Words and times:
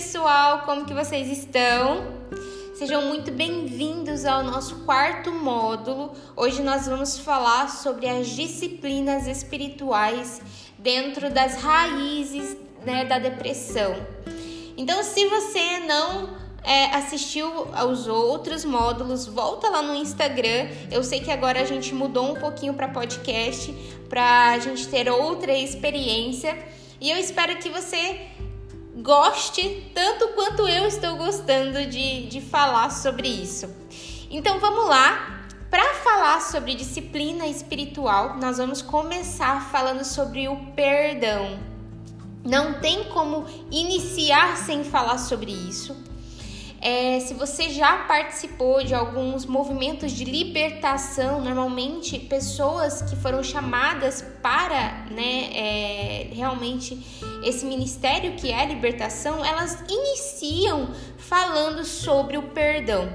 pessoal, 0.00 0.60
como 0.60 0.86
que 0.86 0.94
vocês 0.94 1.28
estão? 1.28 2.06
Sejam 2.74 3.02
muito 3.02 3.30
bem-vindos 3.30 4.24
ao 4.24 4.42
nosso 4.42 4.76
quarto 4.86 5.30
módulo. 5.30 6.14
Hoje 6.34 6.62
nós 6.62 6.86
vamos 6.86 7.18
falar 7.18 7.68
sobre 7.68 8.08
as 8.08 8.28
disciplinas 8.28 9.26
espirituais 9.26 10.40
dentro 10.78 11.28
das 11.28 11.56
raízes 11.56 12.56
né, 12.82 13.04
da 13.04 13.18
depressão. 13.18 13.94
Então, 14.74 15.02
se 15.02 15.26
você 15.26 15.80
não 15.80 16.30
é, 16.64 16.86
assistiu 16.94 17.68
aos 17.74 18.06
outros 18.06 18.64
módulos, 18.64 19.26
volta 19.26 19.68
lá 19.68 19.82
no 19.82 19.94
Instagram. 19.94 20.70
Eu 20.90 21.04
sei 21.04 21.20
que 21.20 21.30
agora 21.30 21.60
a 21.60 21.66
gente 21.66 21.94
mudou 21.94 22.32
um 22.32 22.40
pouquinho 22.40 22.72
para 22.72 22.88
podcast, 22.88 23.70
para 24.08 24.52
a 24.52 24.58
gente 24.58 24.88
ter 24.88 25.10
outra 25.10 25.52
experiência. 25.52 26.56
E 26.98 27.10
eu 27.10 27.18
espero 27.18 27.58
que 27.58 27.68
você 27.68 28.30
goste 29.02 29.90
tanto 29.94 30.28
quanto 30.28 30.68
eu 30.68 30.86
estou 30.86 31.16
gostando 31.16 31.86
de, 31.86 32.26
de 32.26 32.40
falar 32.40 32.90
sobre 32.90 33.28
isso. 33.28 33.68
Então 34.30 34.58
vamos 34.60 34.86
lá. 34.88 35.38
Para 35.70 35.94
falar 35.94 36.40
sobre 36.40 36.74
disciplina 36.74 37.46
espiritual, 37.46 38.36
nós 38.38 38.58
vamos 38.58 38.82
começar 38.82 39.70
falando 39.70 40.04
sobre 40.04 40.48
o 40.48 40.56
perdão. 40.72 41.60
Não 42.44 42.80
tem 42.80 43.04
como 43.04 43.46
iniciar 43.70 44.56
sem 44.56 44.82
falar 44.82 45.18
sobre 45.18 45.52
isso. 45.52 46.09
É, 46.82 47.20
se 47.20 47.34
você 47.34 47.68
já 47.68 48.04
participou 48.04 48.82
de 48.82 48.94
alguns 48.94 49.44
movimentos 49.44 50.12
de 50.12 50.24
libertação, 50.24 51.44
normalmente 51.44 52.18
pessoas 52.18 53.02
que 53.02 53.14
foram 53.16 53.42
chamadas 53.42 54.24
para 54.42 55.04
né, 55.10 55.50
é, 55.52 56.28
realmente 56.32 56.98
esse 57.44 57.66
ministério 57.66 58.32
que 58.32 58.50
é 58.50 58.62
a 58.62 58.64
libertação, 58.64 59.44
elas 59.44 59.84
iniciam 59.90 60.88
falando 61.18 61.84
sobre 61.84 62.38
o 62.38 62.44
perdão. 62.44 63.12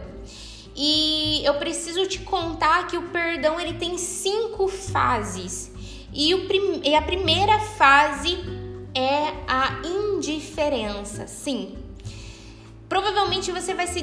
E 0.76 1.42
eu 1.44 1.56
preciso 1.56 2.06
te 2.06 2.20
contar 2.20 2.86
que 2.86 2.98
o 2.98 3.04
perdão 3.10 3.60
ele 3.60 3.74
tem 3.74 3.98
cinco 3.98 4.68
fases. 4.68 5.72
E, 6.14 6.34
o 6.36 6.48
prim 6.48 6.82
e 6.84 6.94
a 6.94 7.02
primeira 7.02 7.60
fase 7.60 8.38
é 8.94 9.34
a 9.48 9.82
indiferença. 9.84 11.28
Sim, 11.28 11.76
Provavelmente 12.96 13.52
você 13.52 13.74
vai 13.74 13.88
se, 13.88 14.00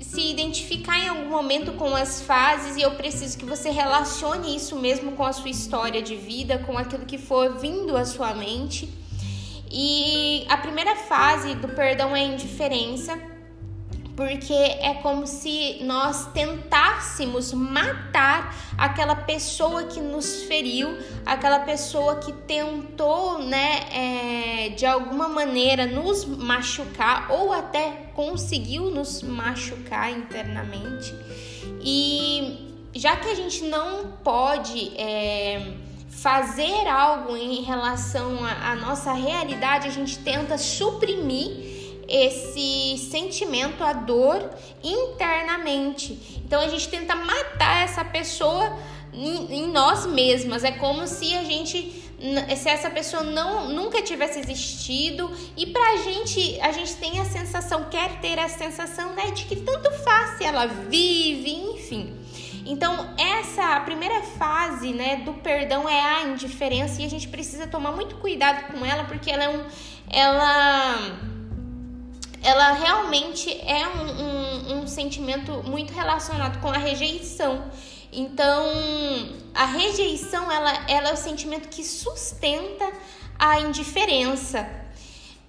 se 0.00 0.20
identificar 0.20 0.98
em 0.98 1.06
algum 1.06 1.30
momento 1.30 1.70
com 1.74 1.94
as 1.94 2.20
fases 2.20 2.76
e 2.76 2.82
eu 2.82 2.90
preciso 2.96 3.38
que 3.38 3.44
você 3.44 3.70
relacione 3.70 4.56
isso 4.56 4.74
mesmo 4.74 5.12
com 5.12 5.24
a 5.24 5.32
sua 5.32 5.48
história 5.48 6.02
de 6.02 6.16
vida, 6.16 6.58
com 6.58 6.76
aquilo 6.76 7.06
que 7.06 7.16
for 7.16 7.60
vindo 7.60 7.96
à 7.96 8.04
sua 8.04 8.34
mente. 8.34 8.92
E 9.70 10.44
a 10.48 10.56
primeira 10.56 10.96
fase 10.96 11.54
do 11.54 11.68
perdão 11.68 12.16
é 12.16 12.22
a 12.22 12.24
indiferença 12.24 13.16
porque 14.22 14.52
é 14.54 14.94
como 15.02 15.26
se 15.26 15.78
nós 15.82 16.26
tentássemos 16.32 17.52
matar 17.52 18.54
aquela 18.78 19.16
pessoa 19.16 19.82
que 19.82 20.00
nos 20.00 20.44
feriu, 20.44 20.96
aquela 21.26 21.58
pessoa 21.58 22.20
que 22.20 22.32
tentou, 22.32 23.40
né, 23.40 23.80
é, 23.90 24.68
de 24.68 24.86
alguma 24.86 25.26
maneira 25.26 25.86
nos 25.86 26.24
machucar 26.24 27.32
ou 27.32 27.52
até 27.52 28.10
conseguiu 28.14 28.92
nos 28.92 29.22
machucar 29.22 30.12
internamente. 30.12 31.12
E 31.80 32.76
já 32.94 33.16
que 33.16 33.28
a 33.28 33.34
gente 33.34 33.64
não 33.64 34.12
pode 34.22 34.96
é, 34.96 35.74
fazer 36.08 36.86
algo 36.86 37.36
em 37.36 37.62
relação 37.62 38.38
à 38.44 38.76
nossa 38.76 39.12
realidade, 39.12 39.88
a 39.88 39.90
gente 39.90 40.16
tenta 40.20 40.56
suprimir 40.56 41.81
esse 42.12 42.98
sentimento, 43.10 43.82
a 43.82 43.94
dor 43.94 44.50
internamente. 44.84 46.42
Então 46.44 46.60
a 46.60 46.68
gente 46.68 46.86
tenta 46.88 47.16
matar 47.16 47.84
essa 47.84 48.04
pessoa 48.04 48.76
em, 49.14 49.60
em 49.60 49.72
nós 49.72 50.04
mesmas. 50.04 50.62
É 50.62 50.72
como 50.72 51.06
se 51.06 51.34
a 51.34 51.42
gente 51.42 52.02
se 52.56 52.68
essa 52.68 52.88
pessoa 52.88 53.24
não 53.24 53.70
nunca 53.70 54.00
tivesse 54.00 54.38
existido 54.38 55.28
e 55.56 55.66
pra 55.66 55.96
gente 55.96 56.60
a 56.60 56.70
gente 56.70 56.94
tem 56.94 57.18
a 57.18 57.24
sensação 57.24 57.86
quer 57.90 58.20
ter 58.20 58.38
a 58.38 58.48
sensação 58.48 59.12
né 59.12 59.32
de 59.32 59.44
que 59.44 59.56
tanto 59.56 59.90
faz 59.90 60.38
se 60.38 60.44
ela 60.44 60.66
vive 60.66 61.50
enfim 61.50 62.14
então 62.64 63.12
essa 63.18 63.80
primeira 63.80 64.22
fase 64.22 64.92
né 64.92 65.16
do 65.24 65.32
perdão 65.32 65.88
é 65.88 66.00
a 66.00 66.22
indiferença 66.28 67.02
e 67.02 67.06
a 67.06 67.10
gente 67.10 67.26
precisa 67.26 67.66
tomar 67.66 67.90
muito 67.90 68.14
cuidado 68.14 68.70
com 68.70 68.86
ela 68.86 69.02
porque 69.02 69.28
ela 69.28 69.42
é 69.42 69.48
um 69.48 69.64
ela 70.08 71.31
ela 72.42 72.72
realmente 72.72 73.50
é 73.60 73.86
um, 73.86 74.76
um, 74.76 74.82
um 74.82 74.86
sentimento 74.86 75.62
muito 75.64 75.92
relacionado 75.92 76.60
com 76.60 76.68
a 76.68 76.78
rejeição. 76.78 77.70
Então, 78.12 78.66
a 79.54 79.64
rejeição 79.64 80.50
ela, 80.50 80.84
ela 80.88 81.10
é 81.10 81.12
o 81.12 81.16
sentimento 81.16 81.68
que 81.68 81.84
sustenta 81.84 82.92
a 83.38 83.60
indiferença. 83.60 84.68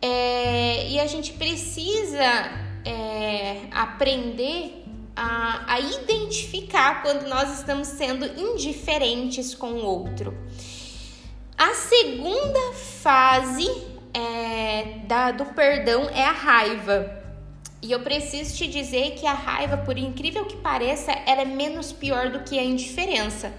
É, 0.02 0.88
e 0.90 1.00
a 1.00 1.08
gente 1.08 1.34
precisa 1.34 2.24
é, 2.86 3.62
aprender 3.72 4.84
a, 5.16 5.74
a 5.74 5.80
identificar 5.80 7.02
quando 7.02 7.28
nós 7.28 7.60
estamos 7.60 7.88
sendo 7.88 8.26
indiferentes 8.40 9.56
com 9.56 9.74
o 9.74 9.86
outro. 9.86 10.38
A 11.58 11.74
segunda 11.74 12.74
fase 12.74 13.93
é, 14.14 15.00
da, 15.06 15.32
do 15.32 15.46
perdão 15.46 16.10
é 16.10 16.24
a 16.24 16.32
raiva. 16.32 17.22
E 17.82 17.92
eu 17.92 18.00
preciso 18.00 18.56
te 18.56 18.68
dizer 18.68 19.12
que 19.12 19.28
a 19.28 19.34
raiva, 19.34 19.78
por 19.78 19.98
incrível 19.98 20.46
que 20.46 20.56
pareça, 20.56 21.12
ela 21.26 21.42
é 21.42 21.46
menos 21.46 21.92
pior 21.92 22.30
do 22.30 22.40
que 22.40 22.58
a 22.58 22.64
indiferença. 22.64 23.52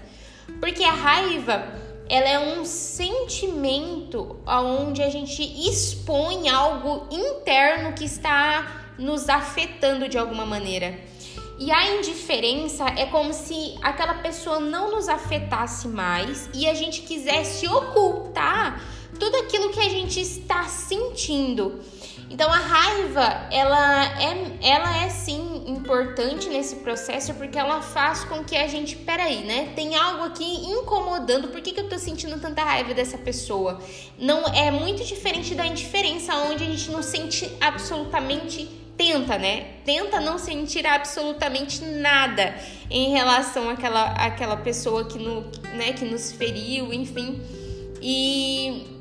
Porque 0.59 0.83
a 0.83 0.91
raiva, 0.91 1.63
ela 2.09 2.27
é 2.27 2.39
um 2.39 2.65
sentimento 2.65 4.39
onde 4.47 5.03
a 5.03 5.09
gente 5.09 5.43
expõe 5.69 6.49
algo 6.49 7.07
interno 7.11 7.93
que 7.93 8.05
está 8.05 8.85
nos 8.97 9.29
afetando 9.29 10.07
de 10.07 10.17
alguma 10.17 10.45
maneira. 10.45 10.97
E 11.57 11.71
a 11.71 11.95
indiferença 11.95 12.85
é 12.97 13.05
como 13.05 13.33
se 13.33 13.75
aquela 13.81 14.15
pessoa 14.15 14.59
não 14.59 14.91
nos 14.91 15.07
afetasse 15.07 15.87
mais 15.87 16.49
e 16.53 16.67
a 16.67 16.73
gente 16.73 17.01
quisesse 17.03 17.65
ocultar 17.67 18.81
tudo 19.17 19.37
aquilo 19.37 19.69
que 19.69 19.79
a 19.79 19.89
gente 19.89 20.19
está 20.19 20.65
sentindo. 20.65 21.79
Então 22.29 22.51
a 22.51 22.57
raiva, 22.57 23.47
ela 23.51 24.03
é, 24.21 24.57
ela 24.67 25.05
é 25.05 25.09
sim 25.09 25.63
importante 25.67 26.49
nesse 26.49 26.77
processo 26.77 27.33
porque 27.35 27.57
ela 27.57 27.81
faz 27.81 28.25
com 28.25 28.43
que 28.43 28.57
a 28.57 28.67
gente, 28.67 28.97
peraí, 28.97 29.45
né? 29.45 29.71
Tem 29.75 29.95
algo 29.95 30.23
aqui 30.23 30.43
incomodando. 30.43 31.47
Por 31.47 31.61
que, 31.61 31.71
que 31.71 31.79
eu 31.79 31.87
tô 31.87 31.97
sentindo 31.97 32.37
tanta 32.41 32.63
raiva 32.63 32.93
dessa 32.93 33.17
pessoa? 33.17 33.79
Não 34.17 34.43
é 34.47 34.71
muito 34.71 35.05
diferente 35.05 35.55
da 35.55 35.65
indiferença, 35.65 36.35
onde 36.35 36.63
a 36.63 36.67
gente 36.67 36.91
não 36.91 37.01
sente 37.01 37.49
absolutamente 37.61 38.84
tenta, 38.97 39.37
né? 39.37 39.75
Tenta 39.83 40.19
não 40.19 40.37
sentir 40.37 40.85
absolutamente 40.85 41.83
nada 41.83 42.55
em 42.89 43.11
relação 43.11 43.69
àquela, 43.69 44.13
àquela 44.13 44.57
pessoa 44.57 45.05
que, 45.05 45.17
no, 45.17 45.41
né, 45.73 45.93
que 45.93 46.05
nos 46.05 46.31
feriu, 46.31 46.93
enfim. 46.93 47.41
E 48.01 48.95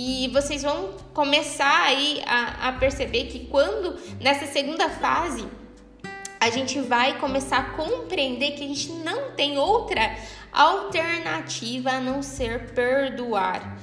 e 0.00 0.28
vocês 0.28 0.62
vão 0.62 0.92
começar 1.12 1.82
aí 1.82 2.22
a, 2.24 2.68
a 2.68 2.72
perceber 2.74 3.24
que 3.24 3.46
quando 3.46 3.98
nessa 4.20 4.46
segunda 4.46 4.88
fase 4.88 5.44
a 6.38 6.50
gente 6.50 6.80
vai 6.80 7.18
começar 7.18 7.58
a 7.58 7.70
compreender 7.70 8.52
que 8.52 8.62
a 8.62 8.68
gente 8.68 8.92
não 8.92 9.32
tem 9.32 9.58
outra 9.58 10.16
alternativa 10.52 11.90
a 11.90 12.00
não 12.00 12.22
ser 12.22 12.70
perdoar. 12.74 13.76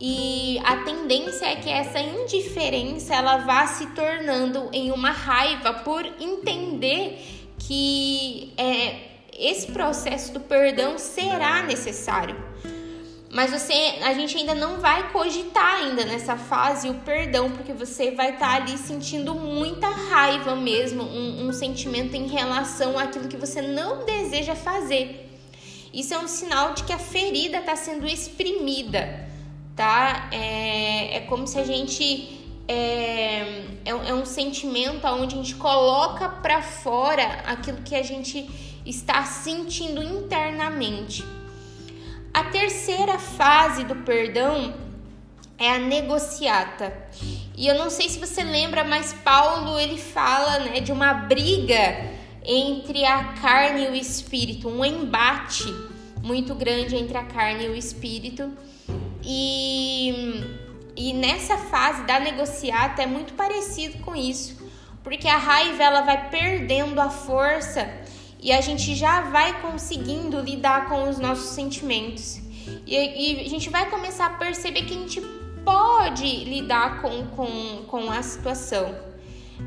E 0.00 0.60
a 0.64 0.76
tendência 0.84 1.46
é 1.46 1.56
que 1.56 1.68
essa 1.68 1.98
indiferença 1.98 3.14
ela 3.14 3.38
vá 3.38 3.66
se 3.66 3.86
tornando 3.88 4.68
em 4.72 4.92
uma 4.92 5.10
raiva 5.10 5.74
por 5.74 6.06
entender 6.20 7.18
que 7.58 8.52
é, 8.56 9.08
esse 9.36 9.72
processo 9.72 10.32
do 10.32 10.40
perdão 10.40 10.98
será 10.98 11.62
necessário. 11.64 12.36
Mas 13.30 13.50
você, 13.50 13.72
a 14.02 14.14
gente 14.14 14.38
ainda 14.38 14.54
não 14.54 14.78
vai 14.78 15.12
cogitar 15.12 15.82
ainda 15.82 16.04
nessa 16.04 16.36
fase 16.36 16.88
o 16.88 16.94
perdão, 16.94 17.50
porque 17.50 17.74
você 17.74 18.10
vai 18.10 18.34
estar 18.34 18.48
tá 18.48 18.54
ali 18.54 18.78
sentindo 18.78 19.34
muita 19.34 19.88
raiva 19.88 20.56
mesmo, 20.56 21.02
um, 21.02 21.46
um 21.46 21.52
sentimento 21.52 22.14
em 22.16 22.26
relação 22.26 22.98
àquilo 22.98 23.28
que 23.28 23.36
você 23.36 23.60
não 23.60 24.06
deseja 24.06 24.54
fazer. 24.54 25.28
Isso 25.92 26.14
é 26.14 26.18
um 26.18 26.28
sinal 26.28 26.72
de 26.72 26.84
que 26.84 26.92
a 26.92 26.98
ferida 26.98 27.58
está 27.58 27.76
sendo 27.76 28.06
exprimida, 28.06 29.27
tá? 29.78 30.28
É, 30.32 31.18
é 31.18 31.20
como 31.20 31.46
se 31.46 31.56
a 31.56 31.64
gente 31.64 32.36
é, 32.66 33.62
é, 33.84 33.90
é 33.90 34.12
um 34.12 34.26
sentimento 34.26 35.06
onde 35.06 35.36
a 35.36 35.38
gente 35.38 35.54
coloca 35.54 36.28
para 36.28 36.60
fora 36.60 37.22
aquilo 37.46 37.82
que 37.82 37.94
a 37.94 38.02
gente 38.02 38.50
está 38.84 39.24
sentindo 39.24 40.02
internamente. 40.02 41.24
A 42.34 42.42
terceira 42.42 43.20
fase 43.20 43.84
do 43.84 43.94
perdão 43.94 44.74
é 45.56 45.70
a 45.70 45.78
negociata. 45.78 46.92
E 47.56 47.68
eu 47.68 47.78
não 47.78 47.88
sei 47.88 48.08
se 48.08 48.18
você 48.18 48.42
lembra, 48.42 48.82
mas 48.82 49.12
Paulo 49.12 49.78
ele 49.78 49.96
fala 49.96 50.58
né, 50.58 50.80
de 50.80 50.90
uma 50.90 51.14
briga 51.14 52.18
entre 52.44 53.04
a 53.04 53.32
carne 53.34 53.84
e 53.84 53.88
o 53.90 53.94
espírito, 53.94 54.68
um 54.68 54.84
embate 54.84 55.72
muito 56.20 56.52
grande 56.56 56.96
entre 56.96 57.16
a 57.16 57.22
carne 57.22 57.66
e 57.66 57.68
o 57.68 57.76
espírito. 57.76 58.50
E, 59.30 60.42
e 60.96 61.12
nessa 61.12 61.58
fase 61.58 62.02
da 62.04 62.18
negociata 62.18 63.02
é 63.02 63.06
muito 63.06 63.34
parecido 63.34 63.98
com 63.98 64.16
isso, 64.16 64.56
porque 65.04 65.28
a 65.28 65.36
raiva 65.36 65.82
ela 65.82 66.00
vai 66.00 66.30
perdendo 66.30 66.98
a 66.98 67.10
força 67.10 67.86
e 68.40 68.50
a 68.50 68.62
gente 68.62 68.94
já 68.94 69.20
vai 69.20 69.60
conseguindo 69.60 70.40
lidar 70.40 70.88
com 70.88 71.10
os 71.10 71.18
nossos 71.18 71.50
sentimentos. 71.50 72.40
E, 72.86 72.96
e 72.96 73.44
a 73.44 73.48
gente 73.50 73.68
vai 73.68 73.90
começar 73.90 74.24
a 74.24 74.30
perceber 74.30 74.86
que 74.86 74.94
a 74.94 74.98
gente 74.98 75.20
pode 75.62 76.44
lidar 76.44 77.02
com, 77.02 77.26
com, 77.26 77.84
com 77.86 78.10
a 78.10 78.22
situação, 78.22 78.94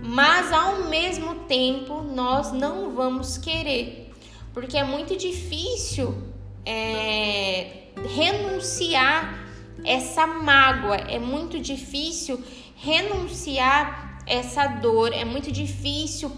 mas 0.04 0.52
ao 0.52 0.86
mesmo 0.90 1.36
tempo 1.46 2.02
nós 2.02 2.52
não 2.52 2.96
vamos 2.96 3.38
querer, 3.38 4.12
porque 4.56 4.76
é 4.76 4.84
muito 4.84 5.16
difícil 5.16 6.18
é, 6.66 7.90
renunciar 8.16 9.41
essa 9.84 10.28
mágoa, 10.28 10.96
é 10.96 11.20
muito 11.20 11.60
difícil 11.60 12.42
renunciar 12.76 14.22
essa 14.26 14.68
dor, 14.68 15.14
é 15.14 15.26
muito 15.26 15.52
difícil 15.52 16.32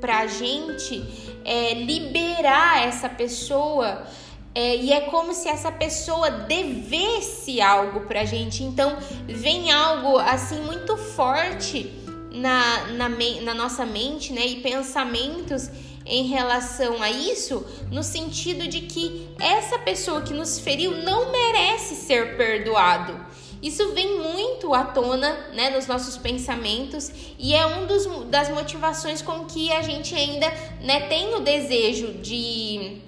para 0.00 0.20
a 0.20 0.26
gente 0.26 1.02
é, 1.44 1.74
liberar 1.74 2.86
essa 2.86 3.08
pessoa. 3.08 4.06
É, 4.52 4.76
e 4.76 4.92
é 4.92 5.02
como 5.02 5.32
se 5.32 5.48
essa 5.48 5.70
pessoa 5.70 6.30
devesse 6.30 7.60
algo 7.60 8.00
pra 8.00 8.24
gente. 8.24 8.64
Então 8.64 8.96
vem 9.26 9.70
algo 9.70 10.18
assim 10.18 10.60
muito 10.62 10.96
forte 10.96 11.92
na, 12.32 12.86
na, 12.88 13.08
na 13.42 13.54
nossa 13.54 13.86
mente, 13.86 14.32
né? 14.32 14.44
E 14.46 14.60
pensamentos 14.60 15.70
em 16.10 16.26
relação 16.26 17.00
a 17.00 17.08
isso, 17.08 17.64
no 17.90 18.02
sentido 18.02 18.66
de 18.66 18.80
que 18.80 19.28
essa 19.38 19.78
pessoa 19.78 20.22
que 20.22 20.34
nos 20.34 20.58
feriu 20.58 20.90
não 21.04 21.30
merece 21.30 21.94
ser 21.94 22.36
perdoado. 22.36 23.30
Isso 23.62 23.92
vem 23.92 24.18
muito 24.18 24.74
à 24.74 24.84
tona 24.84 25.32
né, 25.52 25.70
nos 25.70 25.86
nossos 25.86 26.16
pensamentos 26.16 27.12
e 27.38 27.54
é 27.54 27.64
um 27.64 27.86
dos, 27.86 28.06
das 28.26 28.48
motivações 28.48 29.22
com 29.22 29.44
que 29.44 29.70
a 29.70 29.82
gente 29.82 30.14
ainda 30.14 30.50
né, 30.80 31.00
tem 31.08 31.34
o 31.34 31.40
desejo 31.40 32.14
de, 32.14 33.02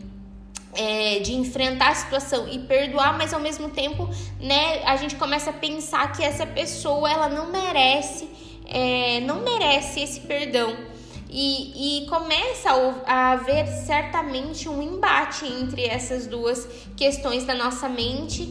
é, 0.75 1.20
de 1.20 1.34
enfrentar 1.34 1.88
a 1.88 1.94
situação 1.94 2.46
e 2.48 2.58
perdoar, 2.60 3.16
mas 3.16 3.34
ao 3.34 3.40
mesmo 3.40 3.70
tempo 3.70 4.08
né, 4.38 4.84
a 4.84 4.94
gente 4.96 5.16
começa 5.16 5.50
a 5.50 5.55
pensar 5.55 6.12
que 6.12 6.22
essa 6.22 6.46
pessoa 6.46 7.10
ela 7.10 7.28
não 7.31 7.50
merece, 7.50 8.28
é, 8.66 9.20
não 9.20 9.40
merece 9.40 10.00
esse 10.00 10.20
perdão. 10.20 10.92
E, 11.34 12.02
e, 12.02 12.06
começa 12.08 12.69
a 13.06 13.32
haver 13.32 13.67
certamente 13.67 14.69
um 14.69 14.82
embate 14.82 15.46
entre 15.46 15.87
essas 15.87 16.26
duas 16.26 16.69
questões 16.94 17.46
da 17.46 17.55
nossa 17.55 17.88
mente 17.88 18.43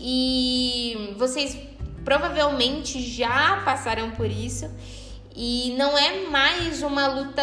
e 0.00 1.16
vocês 1.18 1.58
provavelmente 2.04 3.02
já 3.02 3.60
passaram 3.64 4.12
por 4.12 4.30
isso 4.30 4.70
e 5.34 5.74
não 5.76 5.98
é 5.98 6.28
mais 6.28 6.80
uma 6.82 7.08
luta 7.08 7.42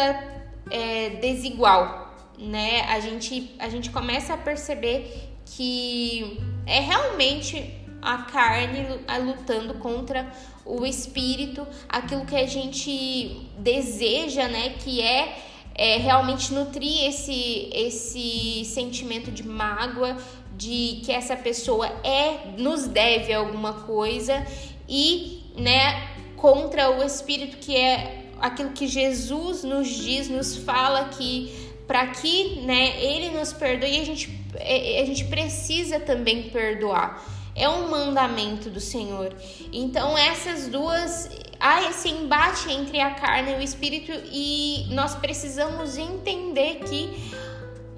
é, 0.70 1.10
desigual, 1.10 2.14
né? 2.38 2.80
A 2.88 2.98
gente, 2.98 3.54
a 3.58 3.68
gente 3.68 3.90
começa 3.90 4.32
a 4.32 4.36
perceber 4.38 5.30
que 5.44 6.40
é 6.66 6.80
realmente 6.80 7.70
a 8.02 8.18
carne 8.18 8.86
lutando 9.24 9.74
contra 9.74 10.30
o 10.66 10.84
espírito, 10.84 11.66
aquilo 11.88 12.26
que 12.26 12.36
a 12.36 12.46
gente 12.46 13.48
deseja, 13.58 14.48
né, 14.48 14.74
que 14.80 15.00
é, 15.00 15.38
é 15.74 15.96
realmente 15.96 16.52
nutrir 16.52 17.04
esse 17.04 17.70
esse 17.72 18.64
sentimento 18.64 19.30
de 19.30 19.46
mágoa, 19.46 20.16
de 20.56 21.00
que 21.04 21.12
essa 21.12 21.36
pessoa 21.36 21.86
é 22.02 22.56
nos 22.58 22.86
deve 22.86 23.32
alguma 23.32 23.72
coisa 23.72 24.44
e, 24.88 25.42
né, 25.56 26.08
contra 26.36 26.90
o 26.90 27.02
espírito 27.04 27.58
que 27.58 27.76
é 27.76 28.24
aquilo 28.40 28.70
que 28.70 28.86
Jesus 28.86 29.62
nos 29.62 29.88
diz, 29.88 30.28
nos 30.28 30.56
fala 30.56 31.06
que 31.10 31.66
para 31.86 32.08
que, 32.08 32.60
né, 32.62 33.00
ele 33.00 33.30
nos 33.30 33.52
perdoe, 33.52 34.00
a 34.00 34.04
gente 34.04 34.44
é, 34.56 35.00
a 35.00 35.04
gente 35.04 35.24
precisa 35.26 36.00
também 36.00 36.44
perdoar 36.50 37.35
é 37.56 37.68
um 37.68 37.88
mandamento 37.88 38.68
do 38.68 38.78
Senhor. 38.78 39.34
Então, 39.72 40.16
essas 40.16 40.68
duas, 40.68 41.30
há 41.58 41.88
esse 41.88 42.10
embate 42.10 42.70
entre 42.70 43.00
a 43.00 43.14
carne 43.14 43.52
e 43.52 43.56
o 43.56 43.62
espírito, 43.62 44.12
e 44.30 44.86
nós 44.90 45.14
precisamos 45.14 45.96
entender 45.96 46.80
que 46.84 47.32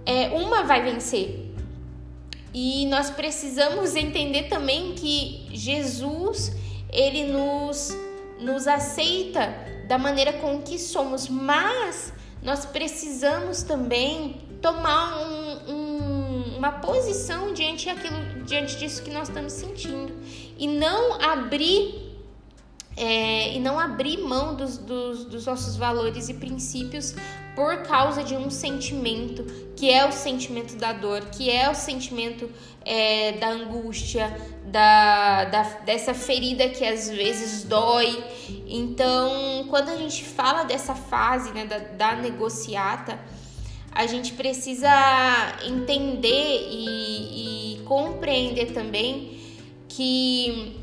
é, 0.07 0.29
uma 0.29 0.63
vai 0.63 0.83
vencer. 0.83 1.47
E 2.55 2.87
nós 2.87 3.11
precisamos 3.11 3.95
entender 3.97 4.45
também 4.45 4.95
que 4.95 5.49
Jesus, 5.53 6.53
ele 6.91 7.25
nos, 7.25 7.95
nos 8.41 8.67
aceita 8.67 9.55
da 9.89 9.99
maneira 9.99 10.35
com 10.35 10.63
que 10.63 10.79
somos, 10.79 11.29
mas 11.29 12.13
nós 12.43 12.65
precisamos 12.65 13.63
também 13.63 14.41
tomar 14.63 15.19
um, 15.19 15.48
uma 16.59 16.73
posição 16.73 17.55
diante, 17.55 17.89
aquilo, 17.89 18.43
diante 18.45 18.77
disso 18.77 19.03
que 19.03 19.11
nós 19.11 19.29
estamos 19.29 19.53
sentindo 19.53 20.13
e 20.59 20.67
não 20.67 21.15
abrir 21.23 22.09
é, 22.97 23.55
e 23.55 23.61
não 23.61 23.79
abrir 23.79 24.19
mão 24.19 24.57
dos, 24.57 24.77
dos, 24.77 25.25
dos, 25.25 25.47
nossos 25.47 25.77
valores 25.77 26.29
e 26.29 26.35
princípios 26.35 27.15
por 27.55 27.83
causa 27.85 28.25
de 28.25 28.35
um 28.35 28.51
sentimento 28.51 29.45
que 29.77 29.89
é 29.89 30.05
o 30.05 30.11
sentimento 30.11 30.75
da 30.75 30.93
dor, 30.93 31.21
que 31.27 31.49
é 31.49 31.71
o 31.71 31.75
sentimento 31.77 32.51
é, 32.85 33.33
da 33.33 33.51
angústia, 33.51 34.37
da, 34.65 35.45
da, 35.45 35.63
dessa 35.85 36.13
ferida 36.13 36.69
que 36.69 36.85
às 36.85 37.09
vezes 37.09 37.63
dói. 37.63 38.25
Então, 38.67 39.67
quando 39.71 39.91
a 39.91 39.97
gente 39.97 40.25
fala 40.25 40.65
dessa 40.65 40.97
fase 40.97 41.53
né, 41.53 41.67
da, 41.67 41.79
da 41.79 42.17
negociata, 42.17 43.17
a 43.99 44.07
gente 44.07 44.35
precisa 44.35 44.89
entender 45.67 46.69
e, 46.71 47.75
e 47.75 47.83
compreender 47.83 48.73
também 48.73 49.41
que 49.89 50.79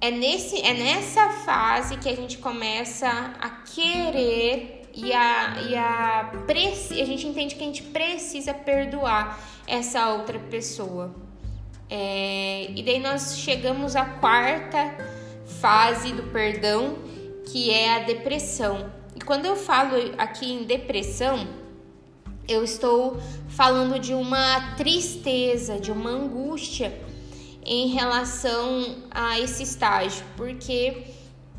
é, 0.00 0.10
nesse, 0.10 0.62
é 0.62 0.72
nessa 0.72 1.28
fase 1.28 1.98
que 1.98 2.08
a 2.08 2.16
gente 2.16 2.38
começa 2.38 3.06
a 3.38 3.50
querer 3.50 4.88
e 4.94 5.12
a, 5.12 5.60
e 5.68 5.76
a, 5.76 6.32
a 6.32 7.04
gente 7.04 7.26
entende 7.26 7.54
que 7.54 7.62
a 7.62 7.66
gente 7.66 7.82
precisa 7.82 8.54
perdoar 8.54 9.38
essa 9.66 10.08
outra 10.14 10.38
pessoa. 10.38 11.14
É, 11.90 12.70
e 12.74 12.82
daí 12.82 12.98
nós 12.98 13.40
chegamos 13.40 13.94
à 13.94 14.06
quarta 14.06 14.96
fase 15.60 16.14
do 16.14 16.22
perdão, 16.32 16.96
que 17.52 17.70
é 17.70 17.96
a 17.96 17.98
depressão. 17.98 18.90
E 19.14 19.20
quando 19.20 19.44
eu 19.44 19.54
falo 19.54 19.96
aqui 20.16 20.50
em 20.50 20.64
depressão, 20.64 21.62
eu 22.48 22.62
estou 22.62 23.18
falando 23.48 23.98
de 23.98 24.14
uma 24.14 24.74
tristeza, 24.76 25.78
de 25.78 25.90
uma 25.90 26.10
angústia 26.10 26.98
em 27.64 27.88
relação 27.88 28.96
a 29.10 29.40
esse 29.40 29.62
estágio, 29.62 30.24
porque 30.36 31.06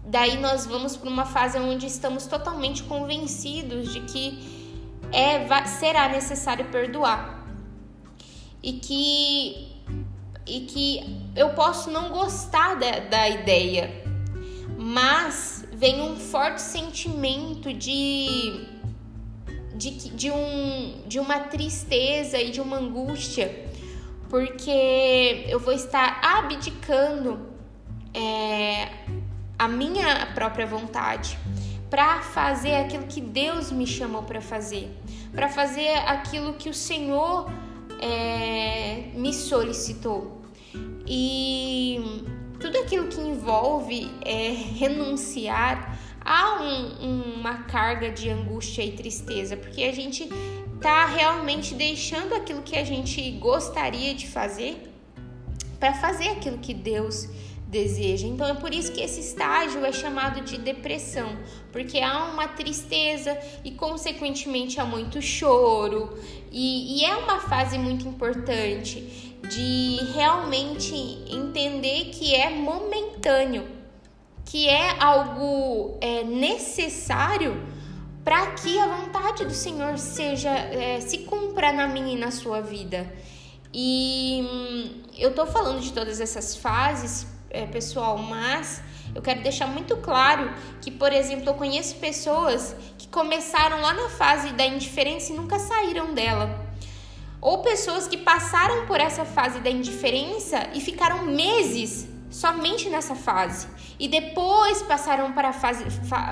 daí 0.05 0.37
nós 0.37 0.65
vamos 0.65 0.95
para 0.95 1.09
uma 1.09 1.25
fase 1.25 1.57
onde 1.57 1.87
estamos 1.87 2.27
totalmente 2.27 2.83
convencidos 2.83 3.91
de 3.91 4.01
que 4.01 4.65
é 5.11 5.65
será 5.65 6.09
necessário 6.09 6.65
perdoar. 6.65 7.43
E 8.61 8.73
que 8.73 9.75
e 10.47 10.61
que 10.61 11.19
eu 11.35 11.49
posso 11.49 11.89
não 11.89 12.09
gostar 12.09 12.75
da, 12.75 12.99
da 12.99 13.29
ideia, 13.29 14.03
mas 14.77 15.65
vem 15.73 16.01
um 16.01 16.15
forte 16.15 16.61
sentimento 16.61 17.73
de 17.73 18.67
de, 19.77 20.09
de, 20.09 20.31
um, 20.31 21.01
de 21.07 21.19
uma 21.19 21.39
tristeza 21.39 22.37
e 22.37 22.51
de 22.51 22.61
uma 22.61 22.77
angústia, 22.77 23.65
porque 24.29 25.45
eu 25.47 25.59
vou 25.59 25.73
estar 25.73 26.19
abdicando 26.21 27.47
é, 28.13 28.89
a 29.57 29.67
minha 29.67 30.27
própria 30.33 30.65
vontade 30.65 31.37
para 31.89 32.21
fazer 32.21 32.75
aquilo 32.75 33.05
que 33.05 33.21
Deus 33.21 33.71
me 33.71 33.85
chamou 33.85 34.23
para 34.23 34.41
fazer, 34.41 34.89
para 35.33 35.47
fazer 35.49 35.89
aquilo 36.07 36.53
que 36.53 36.69
o 36.69 36.73
Senhor 36.73 37.49
é, 38.01 39.11
me 39.13 39.33
solicitou. 39.33 40.41
E 41.07 42.25
tudo 42.59 42.77
aquilo 42.79 43.07
que 43.07 43.21
envolve 43.21 44.11
é, 44.23 44.49
renunciar 44.77 45.97
há 46.25 46.59
um, 46.61 47.39
uma 47.39 47.63
carga 47.63 48.09
de 48.09 48.29
angústia 48.29 48.83
e 48.83 48.91
tristeza, 48.91 49.55
porque 49.55 49.83
a 49.83 49.93
gente 49.93 50.27
tá 50.81 51.05
realmente 51.05 51.75
deixando 51.75 52.33
aquilo 52.33 52.63
que 52.63 52.75
a 52.75 52.83
gente 52.83 53.31
gostaria 53.33 54.13
de 54.13 54.27
fazer 54.27 54.91
para 55.79 55.93
fazer 55.93 56.29
aquilo 56.29 56.57
que 56.57 56.73
Deus 56.73 57.29
deseja. 57.67 58.27
Então 58.27 58.47
é 58.47 58.53
por 58.53 58.73
isso 58.73 58.91
que 58.91 59.01
esse 59.01 59.19
estágio 59.19 59.83
é 59.85 59.91
chamado 59.91 60.41
de 60.41 60.57
depressão, 60.57 61.37
porque 61.71 61.99
há 61.99 62.25
uma 62.25 62.47
tristeza 62.47 63.37
e, 63.63 63.71
consequentemente, 63.71 64.79
há 64.79 64.85
muito 64.85 65.21
choro. 65.21 66.17
E, 66.51 66.99
e 66.99 67.05
é 67.05 67.15
uma 67.15 67.39
fase 67.39 67.77
muito 67.77 68.07
importante 68.07 69.35
de 69.49 69.99
realmente 70.13 70.95
entender 71.29 72.05
que 72.05 72.33
é 72.33 72.49
momentâneo, 72.49 73.74
que 74.45 74.69
é 74.69 75.03
algo 75.03 75.97
é, 75.99 76.23
necessário 76.23 77.61
para 78.23 78.51
que 78.51 78.79
a 78.79 78.87
vontade 78.87 79.45
do 79.45 79.53
Senhor 79.53 79.97
seja 79.97 80.49
é, 80.49 80.99
se 81.01 81.19
cumpra 81.19 81.71
na 81.71 81.87
minha 81.87 82.13
e 82.13 82.17
na 82.17 82.31
sua 82.31 82.61
vida. 82.61 83.11
E 83.73 84.47
hum, 84.49 85.03
eu 85.17 85.33
tô 85.33 85.45
falando 85.45 85.81
de 85.81 85.91
todas 85.91 86.21
essas 86.21 86.55
fases, 86.55 87.27
é, 87.49 87.65
pessoal, 87.65 88.17
mas 88.17 88.81
eu 89.13 89.21
quero 89.21 89.41
deixar 89.41 89.67
muito 89.67 89.97
claro 89.97 90.51
que, 90.81 90.89
por 90.89 91.11
exemplo, 91.11 91.49
eu 91.49 91.53
conheço 91.53 91.95
pessoas 91.95 92.75
que 92.97 93.07
começaram 93.07 93.81
lá 93.81 93.93
na 93.93 94.09
fase 94.09 94.53
da 94.53 94.65
indiferença 94.65 95.31
e 95.31 95.35
nunca 95.35 95.59
saíram 95.59 96.13
dela. 96.13 96.65
Ou 97.41 97.59
pessoas 97.59 98.07
que 98.07 98.17
passaram 98.17 98.85
por 98.87 98.99
essa 98.99 99.23
fase 99.23 99.59
da 99.59 99.69
indiferença 99.69 100.67
e 100.73 100.81
ficaram 100.81 101.25
meses 101.25 102.14
somente 102.29 102.89
nessa 102.89 103.15
fase 103.15 103.67
e 103.99 104.07
depois 104.07 104.81
passaram 104.83 105.31
para 105.31 105.53
fase 105.53 105.85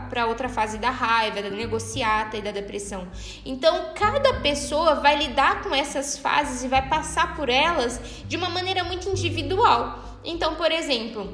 para 0.09 0.27
outra 0.27 0.49
fase 0.49 0.77
da 0.77 0.89
raiva, 0.89 1.41
da 1.41 1.49
negociata 1.49 2.37
e 2.37 2.41
da 2.41 2.51
depressão. 2.51 3.07
Então, 3.45 3.93
cada 3.95 4.35
pessoa 4.41 4.95
vai 4.95 5.17
lidar 5.17 5.61
com 5.61 5.73
essas 5.73 6.17
fases 6.17 6.63
e 6.63 6.67
vai 6.67 6.87
passar 6.87 7.35
por 7.35 7.49
elas 7.49 8.01
de 8.27 8.35
uma 8.35 8.49
maneira 8.49 8.83
muito 8.83 9.07
individual. 9.09 10.03
Então, 10.25 10.55
por 10.55 10.71
exemplo, 10.71 11.33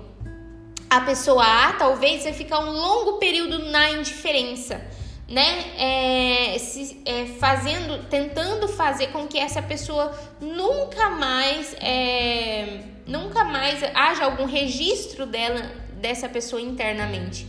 a 0.89 1.01
pessoa 1.01 1.44
A 1.44 1.74
talvez 1.74 2.24
vai 2.24 2.34
ficar 2.34 2.60
um 2.60 2.72
longo 2.72 3.13
período 3.13 3.60
na 3.70 3.92
indiferença, 3.92 4.82
né? 5.28 5.75
É, 5.78 6.58
se, 6.58 7.01
é, 7.06 7.25
fazendo, 7.39 8.10
tentando 8.10 8.68
fazer 8.68 9.08
com 9.08 9.28
que 9.28 9.38
essa 9.38 9.62
pessoa 9.62 10.12
nunca 10.42 11.12
mais, 11.12 11.75
é, 11.80 12.82
nunca 13.10 13.44
mais 13.44 13.84
haja 13.94 14.24
algum 14.24 14.46
registro 14.46 15.25
dela, 15.25 15.72
dessa 15.94 16.30
pessoa 16.30 16.62
internamente. 16.62 17.46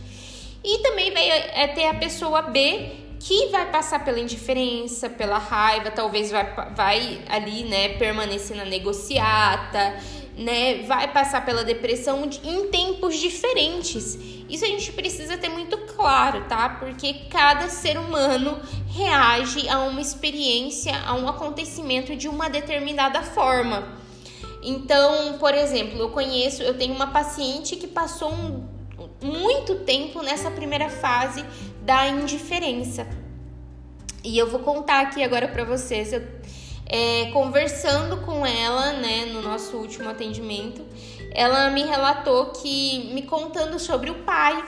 E 0.63 0.79
também 0.79 1.11
vai 1.11 1.29
é, 1.29 1.67
ter 1.67 1.85
a 1.85 1.93
pessoa 1.93 2.41
B 2.43 2.91
que 3.19 3.47
vai 3.47 3.69
passar 3.71 4.03
pela 4.03 4.19
indiferença, 4.19 5.07
pela 5.09 5.37
raiva, 5.37 5.91
talvez 5.91 6.31
vai, 6.31 6.55
vai 6.75 7.21
ali, 7.29 7.63
né, 7.63 7.89
permanecer 7.89 8.57
na 8.57 8.65
negociata, 8.65 9.95
né, 10.35 10.83
vai 10.87 11.07
passar 11.07 11.45
pela 11.45 11.63
depressão 11.63 12.27
em 12.43 12.67
tempos 12.67 13.19
diferentes. 13.19 14.17
Isso 14.49 14.65
a 14.65 14.67
gente 14.67 14.91
precisa 14.91 15.37
ter 15.37 15.49
muito 15.49 15.77
claro, 15.77 16.45
tá? 16.45 16.77
Porque 16.79 17.13
cada 17.29 17.69
ser 17.69 17.97
humano 17.97 18.59
reage 18.89 19.69
a 19.69 19.79
uma 19.79 20.01
experiência, 20.01 20.93
a 21.05 21.13
um 21.13 21.27
acontecimento 21.27 22.15
de 22.15 22.27
uma 22.27 22.49
determinada 22.49 23.21
forma. 23.21 24.00
Então, 24.61 25.37
por 25.39 25.53
exemplo, 25.53 25.99
eu 25.99 26.09
conheço, 26.09 26.61
eu 26.61 26.77
tenho 26.77 26.93
uma 26.93 27.07
paciente 27.07 27.75
que 27.75 27.87
passou 27.87 28.31
um, 28.31 28.67
muito 29.21 29.75
tempo 29.79 30.21
nessa 30.21 30.51
primeira 30.51 30.89
fase 30.89 31.43
da 31.81 32.07
indiferença. 32.07 33.07
E 34.23 34.37
eu 34.37 34.49
vou 34.49 34.59
contar 34.59 35.01
aqui 35.01 35.23
agora 35.23 35.47
para 35.47 35.63
vocês. 35.63 36.13
Eu, 36.13 36.21
é, 36.85 37.31
conversando 37.31 38.17
com 38.17 38.45
ela, 38.45 38.93
né, 38.93 39.25
no 39.27 39.41
nosso 39.41 39.77
último 39.77 40.09
atendimento, 40.09 40.85
ela 41.31 41.69
me 41.69 41.83
relatou 41.83 42.47
que, 42.47 43.09
me 43.13 43.21
contando 43.21 43.79
sobre 43.79 44.11
o 44.11 44.15
pai, 44.15 44.61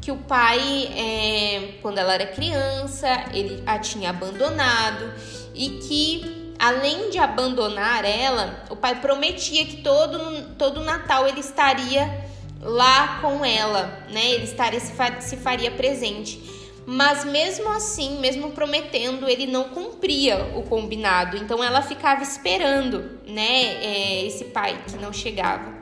que 0.00 0.10
o 0.10 0.16
pai, 0.16 0.88
é, 0.96 1.74
quando 1.82 1.98
ela 1.98 2.14
era 2.14 2.26
criança, 2.26 3.08
ele 3.32 3.62
a 3.66 3.78
tinha 3.78 4.10
abandonado 4.10 5.12
e 5.54 5.68
que, 5.80 6.45
além 6.58 7.10
de 7.10 7.18
abandonar 7.18 8.04
ela, 8.04 8.64
o 8.70 8.76
pai 8.76 9.00
prometia 9.00 9.64
que 9.64 9.78
todo, 9.78 10.54
todo 10.56 10.82
Natal 10.82 11.26
ele 11.26 11.40
estaria 11.40 12.24
lá 12.60 13.18
com 13.20 13.44
ela, 13.44 14.06
né? 14.10 14.30
Ele 14.30 14.44
estaria 14.44 14.80
se 14.80 15.36
faria 15.36 15.70
presente 15.70 16.56
mas 16.86 17.24
mesmo 17.24 17.68
assim, 17.68 18.20
mesmo 18.20 18.52
prometendo, 18.52 19.28
ele 19.28 19.44
não 19.44 19.64
cumpria 19.70 20.52
o 20.54 20.62
combinado. 20.62 21.36
Então 21.36 21.62
ela 21.62 21.82
ficava 21.82 22.22
esperando, 22.22 23.18
né, 23.26 23.84
é, 23.84 24.24
esse 24.24 24.44
pai 24.44 24.80
que 24.86 24.96
não 24.96 25.12
chegava. 25.12 25.74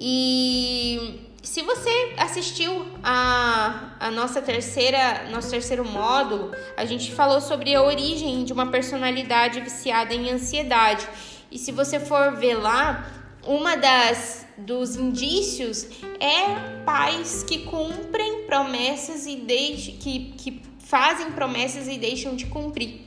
E 0.00 1.23
se 1.44 1.60
você 1.62 2.14
assistiu 2.16 2.86
a, 3.02 3.90
a 4.00 4.10
nossa 4.10 4.40
terceira, 4.40 5.28
nosso 5.30 5.50
terceiro 5.50 5.84
módulo, 5.84 6.52
a 6.76 6.84
gente 6.86 7.12
falou 7.12 7.40
sobre 7.40 7.74
a 7.74 7.82
origem 7.82 8.44
de 8.44 8.52
uma 8.52 8.70
personalidade 8.70 9.60
viciada 9.60 10.14
em 10.14 10.30
ansiedade. 10.30 11.06
E 11.50 11.58
se 11.58 11.70
você 11.70 12.00
for 12.00 12.34
ver 12.36 12.54
lá, 12.54 13.06
uma 13.46 13.76
das 13.76 14.46
dos 14.56 14.96
indícios 14.96 15.88
é 16.18 16.82
pais 16.84 17.42
que 17.42 17.64
cumprem 17.64 18.46
promessas 18.46 19.26
e 19.26 19.36
deixam, 19.36 19.96
que, 19.96 20.32
que 20.38 20.62
fazem 20.78 21.32
promessas 21.32 21.88
e 21.88 21.98
deixam 21.98 22.34
de 22.36 22.46
cumprir. 22.46 23.02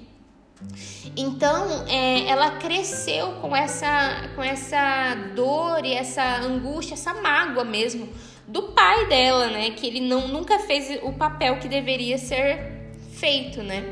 Então, 1.15 1.85
é, 1.87 2.27
ela 2.27 2.51
cresceu 2.51 3.33
com 3.41 3.55
essa, 3.55 4.29
com 4.35 4.43
essa 4.43 5.15
dor 5.35 5.85
e 5.85 5.93
essa 5.93 6.37
angústia, 6.41 6.93
essa 6.93 7.13
mágoa 7.13 7.63
mesmo 7.63 8.09
do 8.47 8.63
pai 8.63 9.07
dela, 9.07 9.47
né? 9.47 9.71
Que 9.71 9.87
ele 9.87 9.99
não, 9.99 10.27
nunca 10.27 10.59
fez 10.59 10.99
o 11.03 11.11
papel 11.13 11.57
que 11.57 11.67
deveria 11.67 12.17
ser 12.17 12.91
feito, 13.11 13.61
né? 13.61 13.83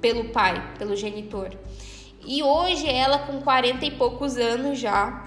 Pelo 0.00 0.24
pai, 0.30 0.62
pelo 0.78 0.96
genitor. 0.96 1.50
E 2.26 2.42
hoje 2.42 2.88
ela 2.88 3.18
com 3.18 3.40
40 3.40 3.84
e 3.84 3.90
poucos 3.92 4.36
anos 4.36 4.78
já, 4.78 5.24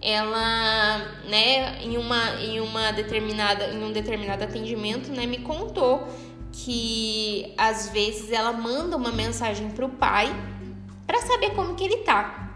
ela, 0.00 0.98
né, 1.28 1.82
em 1.82 1.96
uma, 1.96 2.40
em 2.40 2.60
uma 2.60 2.90
determinada, 2.90 3.66
em 3.66 3.84
um 3.84 3.92
determinado 3.92 4.42
atendimento, 4.42 5.12
né, 5.12 5.26
me 5.26 5.38
contou 5.38 6.08
que 6.52 7.54
às 7.56 7.90
vezes 7.90 8.32
ela 8.32 8.52
manda 8.52 8.96
uma 8.96 9.12
mensagem 9.12 9.70
para 9.70 9.84
o 9.84 9.90
pai 9.90 10.34
para 11.06 11.20
saber 11.20 11.50
como 11.50 11.74
que 11.74 11.84
ele 11.84 11.98
tá. 11.98 12.50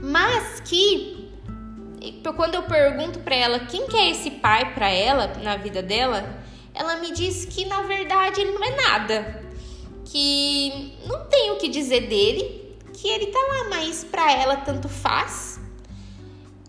Mas 0.00 0.60
que 0.60 1.15
quando 2.36 2.54
eu 2.54 2.62
pergunto 2.62 3.20
para 3.20 3.34
ela 3.34 3.60
quem 3.60 3.86
que 3.86 3.96
é 3.96 4.10
esse 4.10 4.30
pai 4.30 4.74
para 4.74 4.88
ela 4.88 5.32
na 5.42 5.56
vida 5.56 5.82
dela, 5.82 6.42
ela 6.74 6.96
me 6.96 7.12
diz 7.12 7.44
que 7.44 7.64
na 7.64 7.82
verdade 7.82 8.40
ele 8.40 8.52
não 8.52 8.64
é 8.64 8.76
nada, 8.76 9.42
que 10.04 10.94
não 11.06 11.24
tem 11.26 11.50
o 11.52 11.56
que 11.56 11.68
dizer 11.68 12.08
dele, 12.08 12.76
que 12.92 13.08
ele 13.08 13.26
tá 13.26 13.38
lá, 13.38 13.68
mas 13.70 14.04
para 14.04 14.32
ela 14.32 14.56
tanto 14.56 14.88
faz 14.88 15.56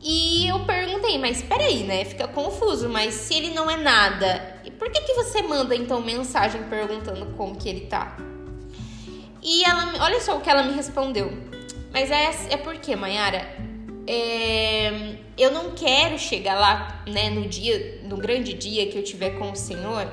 e 0.09 0.47
eu 0.47 0.63
perguntei, 0.65 1.17
mas 1.17 1.41
peraí, 1.41 1.83
né? 1.83 2.05
Fica 2.05 2.27
confuso, 2.27 2.87
mas 2.87 3.13
se 3.13 3.33
ele 3.33 3.53
não 3.53 3.69
é 3.69 3.75
nada, 3.75 4.57
por 4.77 4.89
que, 4.89 5.01
que 5.01 5.13
você 5.13 5.41
manda 5.41 5.75
então 5.75 6.01
mensagem 6.01 6.63
perguntando 6.63 7.25
como 7.35 7.57
que 7.57 7.67
ele 7.67 7.81
tá? 7.87 8.15
E 9.43 9.63
ela, 9.65 9.93
olha 9.99 10.21
só 10.21 10.37
o 10.37 10.41
que 10.41 10.49
ela 10.49 10.63
me 10.63 10.73
respondeu. 10.73 11.31
Mas 11.91 12.11
é, 12.11 12.29
é 12.51 12.57
porque, 12.57 12.95
Mayara, 12.95 13.47
é, 14.07 15.17
eu 15.37 15.51
não 15.51 15.71
quero 15.71 16.17
chegar 16.17 16.55
lá, 16.55 17.03
né, 17.05 17.29
no 17.29 17.47
dia, 17.47 18.01
no 18.03 18.15
grande 18.15 18.53
dia 18.53 18.87
que 18.87 18.97
eu 18.97 19.03
tiver 19.03 19.31
com 19.31 19.51
o 19.51 19.55
Senhor. 19.55 20.07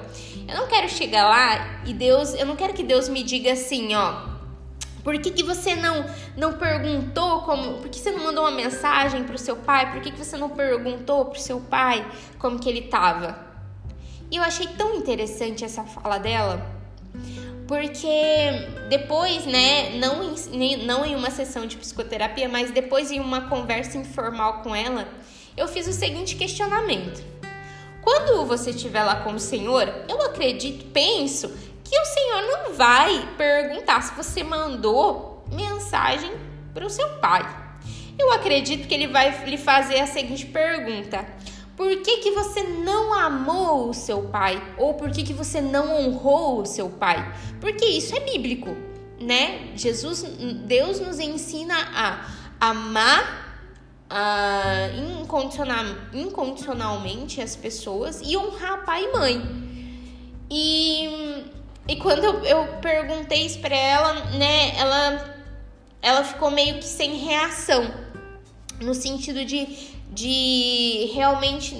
Eu 0.49 0.57
não 0.57 0.67
quero 0.67 0.89
chegar 0.89 1.29
lá 1.29 1.83
e 1.87 1.95
Deus, 1.95 2.35
eu 2.35 2.45
não 2.45 2.57
quero 2.57 2.75
que 2.75 2.83
Deus 2.83 3.09
me 3.09 3.23
diga 3.23 3.53
assim, 3.53 3.95
ó, 3.95 4.35
por 5.05 5.19
que, 5.19 5.31
que 5.31 5.43
você 5.43 5.77
não, 5.77 6.07
não 6.37 6.55
perguntou 6.55 7.43
como. 7.43 7.75
Por 7.75 7.91
que 7.91 7.99
você 7.99 8.11
não 8.11 8.25
mandou 8.25 8.45
uma 8.45 8.51
mensagem 8.51 9.23
para 9.23 9.35
o 9.35 9.39
seu 9.39 9.55
pai? 9.55 9.93
Por 9.93 10.01
que, 10.01 10.11
que 10.11 10.19
você 10.19 10.37
não 10.39 10.49
perguntou 10.49 11.27
para 11.27 11.39
o 11.39 11.41
seu 11.41 11.61
pai 11.61 12.05
como 12.39 12.59
que 12.59 12.69
ele 12.69 12.81
estava? 12.81 13.39
E 14.31 14.37
eu 14.37 14.43
achei 14.43 14.67
tão 14.67 14.95
interessante 14.95 15.63
essa 15.63 15.85
fala 15.85 16.19
dela, 16.19 16.67
porque 17.67 18.09
depois, 18.89 19.47
né, 19.47 19.97
não 19.97 20.35
em, 20.53 20.85
não 20.85 21.05
em 21.05 21.17
uma 21.17 21.31
sessão 21.31 21.67
de 21.67 21.77
psicoterapia, 21.77 22.49
mas 22.49 22.71
depois 22.71 23.11
em 23.11 23.21
uma 23.21 23.49
conversa 23.49 23.97
informal 23.97 24.63
com 24.63 24.75
ela, 24.75 25.09
eu 25.57 25.67
fiz 25.69 25.87
o 25.87 25.93
seguinte 25.93 26.37
questionamento. 26.37 27.23
Quando 28.03 28.45
você 28.45 28.71
estiver 28.71 29.03
lá 29.03 29.17
com 29.17 29.33
o 29.33 29.41
Senhor, 29.41 29.89
eu 30.09 30.21
acredito, 30.23 30.85
penso 30.93 31.49
que 31.83 31.99
o 31.99 32.05
Senhor 32.05 32.43
não 32.43 32.75
vai 32.75 33.29
perguntar 33.37 34.03
se 34.03 34.15
você 34.15 34.43
mandou 34.43 35.45
mensagem 35.51 36.33
para 36.75 36.85
o 36.85 36.91
seu 36.91 37.09
pai. 37.19 37.65
Eu 38.19 38.33
acredito 38.33 38.87
que 38.87 38.95
ele 38.95 39.07
vai 39.07 39.45
lhe 39.47 39.57
fazer 39.57 40.01
a 40.01 40.07
seguinte 40.07 40.47
pergunta: 40.47 41.27
Por 41.77 42.03
que, 42.03 42.19
que 42.19 42.31
você 42.31 42.63
não 42.63 43.13
amou 43.13 43.91
o 43.91 43.95
seu 43.95 44.23
pai? 44.23 44.63
Ou 44.79 44.95
por 44.95 45.11
que, 45.11 45.23
que 45.25 45.33
você 45.33 45.61
não 45.61 45.97
honrou 45.97 46.61
o 46.61 46.67
seu 46.67 46.89
pai? 46.89 47.35
Porque 47.61 47.85
isso 47.85 48.15
é 48.17 48.21
bíblico, 48.21 48.77
né? 49.21 49.73
Jesus, 49.75 50.23
Deus 50.65 51.01
nos 51.01 51.19
ensina 51.19 51.75
a 51.93 52.31
amar 52.61 53.45
incondicional, 55.21 55.85
incondicionalmente 56.13 57.41
as 57.41 57.57
pessoas 57.57 58.21
e 58.25 58.37
honrar 58.37 58.85
pai 58.85 59.05
e 59.05 59.13
mãe. 59.13 59.65
E, 60.51 61.45
e 61.89 61.97
quando 61.97 62.25
eu, 62.25 62.45
eu 62.45 62.67
perguntei 62.81 63.47
isso 63.47 63.59
pra 63.59 63.75
ela, 63.75 64.15
né, 64.31 64.77
ela, 64.77 65.37
ela 66.01 66.25
ficou 66.25 66.51
meio 66.51 66.77
que 66.77 66.85
sem 66.85 67.17
reação, 67.17 67.93
no 68.81 68.95
sentido 68.95 69.45
de, 69.45 69.94
de 70.15 71.11
realmente 71.13 71.75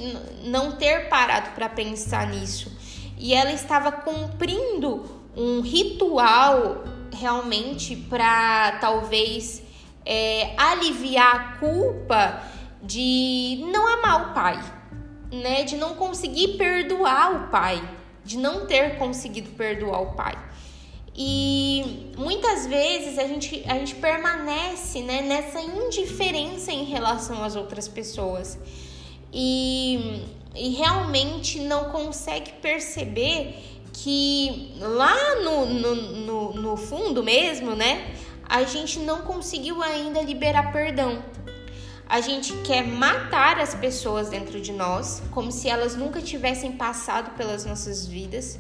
não 0.45 0.73
ter 0.73 1.09
parado 1.09 1.51
para 1.51 1.69
pensar 1.69 2.27
nisso. 2.27 2.77
E 3.17 3.33
ela 3.33 3.53
estava 3.53 3.93
cumprindo 3.93 5.05
um 5.37 5.61
ritual 5.61 6.85
realmente 7.13 7.95
para 7.97 8.73
talvez 8.81 9.63
é, 10.05 10.53
aliviar 10.59 11.35
a 11.35 11.59
culpa 11.59 12.43
de 12.83 13.65
não 13.73 13.87
amar 13.87 14.31
o 14.31 14.35
pai, 14.35 14.61
né? 15.33 15.63
De 15.63 15.77
não 15.77 15.95
conseguir 15.95 16.59
perdoar 16.59 17.35
o 17.35 17.49
pai, 17.49 17.83
de 18.25 18.37
não 18.37 18.67
ter 18.67 18.99
conseguido 18.99 19.51
perdoar 19.51 20.03
o 20.03 20.13
pai. 20.15 20.37
E 21.17 22.13
muitas 22.17 22.67
vezes 22.67 23.19
a 23.19 23.27
gente, 23.27 23.63
a 23.69 23.75
gente 23.75 23.95
permanece 23.95 25.01
né, 25.01 25.23
nessa 25.23 25.61
indiferença 25.61 26.73
em 26.73 26.85
relação 26.85 27.45
às 27.45 27.55
outras 27.55 27.87
pessoas 27.87 28.59
e, 29.33 30.25
e 30.57 30.71
realmente 30.71 31.61
não 31.61 31.91
consegue 31.91 32.53
perceber 32.55 33.63
que 33.93 34.75
lá 34.81 35.37
no, 35.37 35.67
no, 35.67 35.95
no, 35.95 36.53
no 36.55 36.77
fundo 36.77 37.23
mesmo, 37.23 37.77
né, 37.77 38.13
a 38.49 38.65
gente 38.65 38.99
não 38.99 39.23
conseguiu 39.23 39.83
ainda 39.83 40.21
liberar 40.21 40.73
perdão. 40.73 41.23
A 42.07 42.21
gente 42.21 42.53
quer 42.63 42.85
matar 42.87 43.59
as 43.59 43.75
pessoas 43.75 44.29
dentro 44.29 44.61
de 44.61 44.73
nós, 44.73 45.23
como 45.31 45.51
se 45.51 45.69
elas 45.69 45.97
nunca 45.97 46.21
tivessem 46.21 46.73
passado 46.73 47.35
pelas 47.37 47.65
nossas 47.65 48.07
vidas, 48.07 48.59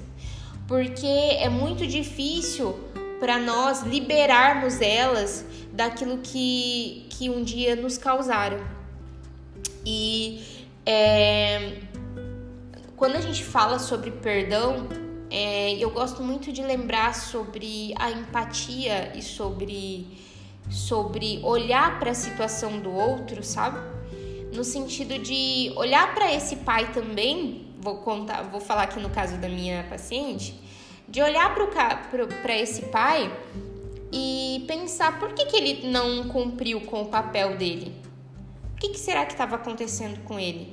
porque 0.66 1.06
é 1.06 1.48
muito 1.48 1.86
difícil 1.86 2.78
para 3.20 3.38
nós 3.38 3.82
liberarmos 3.82 4.80
elas 4.80 5.44
daquilo 5.72 6.18
que, 6.18 7.06
que 7.10 7.28
um 7.30 7.42
dia 7.42 7.76
nos 7.76 7.98
causaram. 7.98 8.60
E 9.84 10.42
é, 10.86 11.80
quando 12.96 13.16
a 13.16 13.20
gente 13.20 13.44
fala 13.44 13.78
sobre 13.78 14.10
perdão, 14.10 14.88
é, 15.30 15.74
eu 15.74 15.90
gosto 15.90 16.22
muito 16.22 16.52
de 16.52 16.62
lembrar 16.62 17.14
sobre 17.14 17.92
a 17.98 18.10
empatia 18.10 19.12
e 19.16 19.22
sobre, 19.22 20.06
sobre 20.70 21.40
olhar 21.42 21.98
para 21.98 22.12
a 22.12 22.14
situação 22.14 22.78
do 22.78 22.92
outro, 22.92 23.42
sabe? 23.42 23.78
No 24.54 24.62
sentido 24.62 25.18
de 25.18 25.72
olhar 25.76 26.14
para 26.14 26.32
esse 26.32 26.56
pai 26.56 26.92
também, 26.92 27.63
vou 27.84 27.98
contar, 27.98 28.42
vou 28.44 28.62
falar 28.62 28.84
aqui 28.84 28.98
no 28.98 29.10
caso 29.10 29.36
da 29.36 29.48
minha 29.48 29.84
paciente, 29.84 30.58
de 31.06 31.20
olhar 31.20 31.54
para 31.54 32.56
esse 32.58 32.86
pai 32.86 33.30
e 34.10 34.64
pensar 34.66 35.20
por 35.20 35.34
que, 35.34 35.44
que 35.44 35.56
ele 35.56 35.88
não 35.88 36.26
cumpriu 36.28 36.80
com 36.80 37.02
o 37.02 37.06
papel 37.06 37.58
dele. 37.58 37.94
O 38.72 38.76
que, 38.76 38.88
que 38.88 38.98
será 38.98 39.26
que 39.26 39.32
estava 39.32 39.56
acontecendo 39.56 40.24
com 40.24 40.40
ele? 40.40 40.72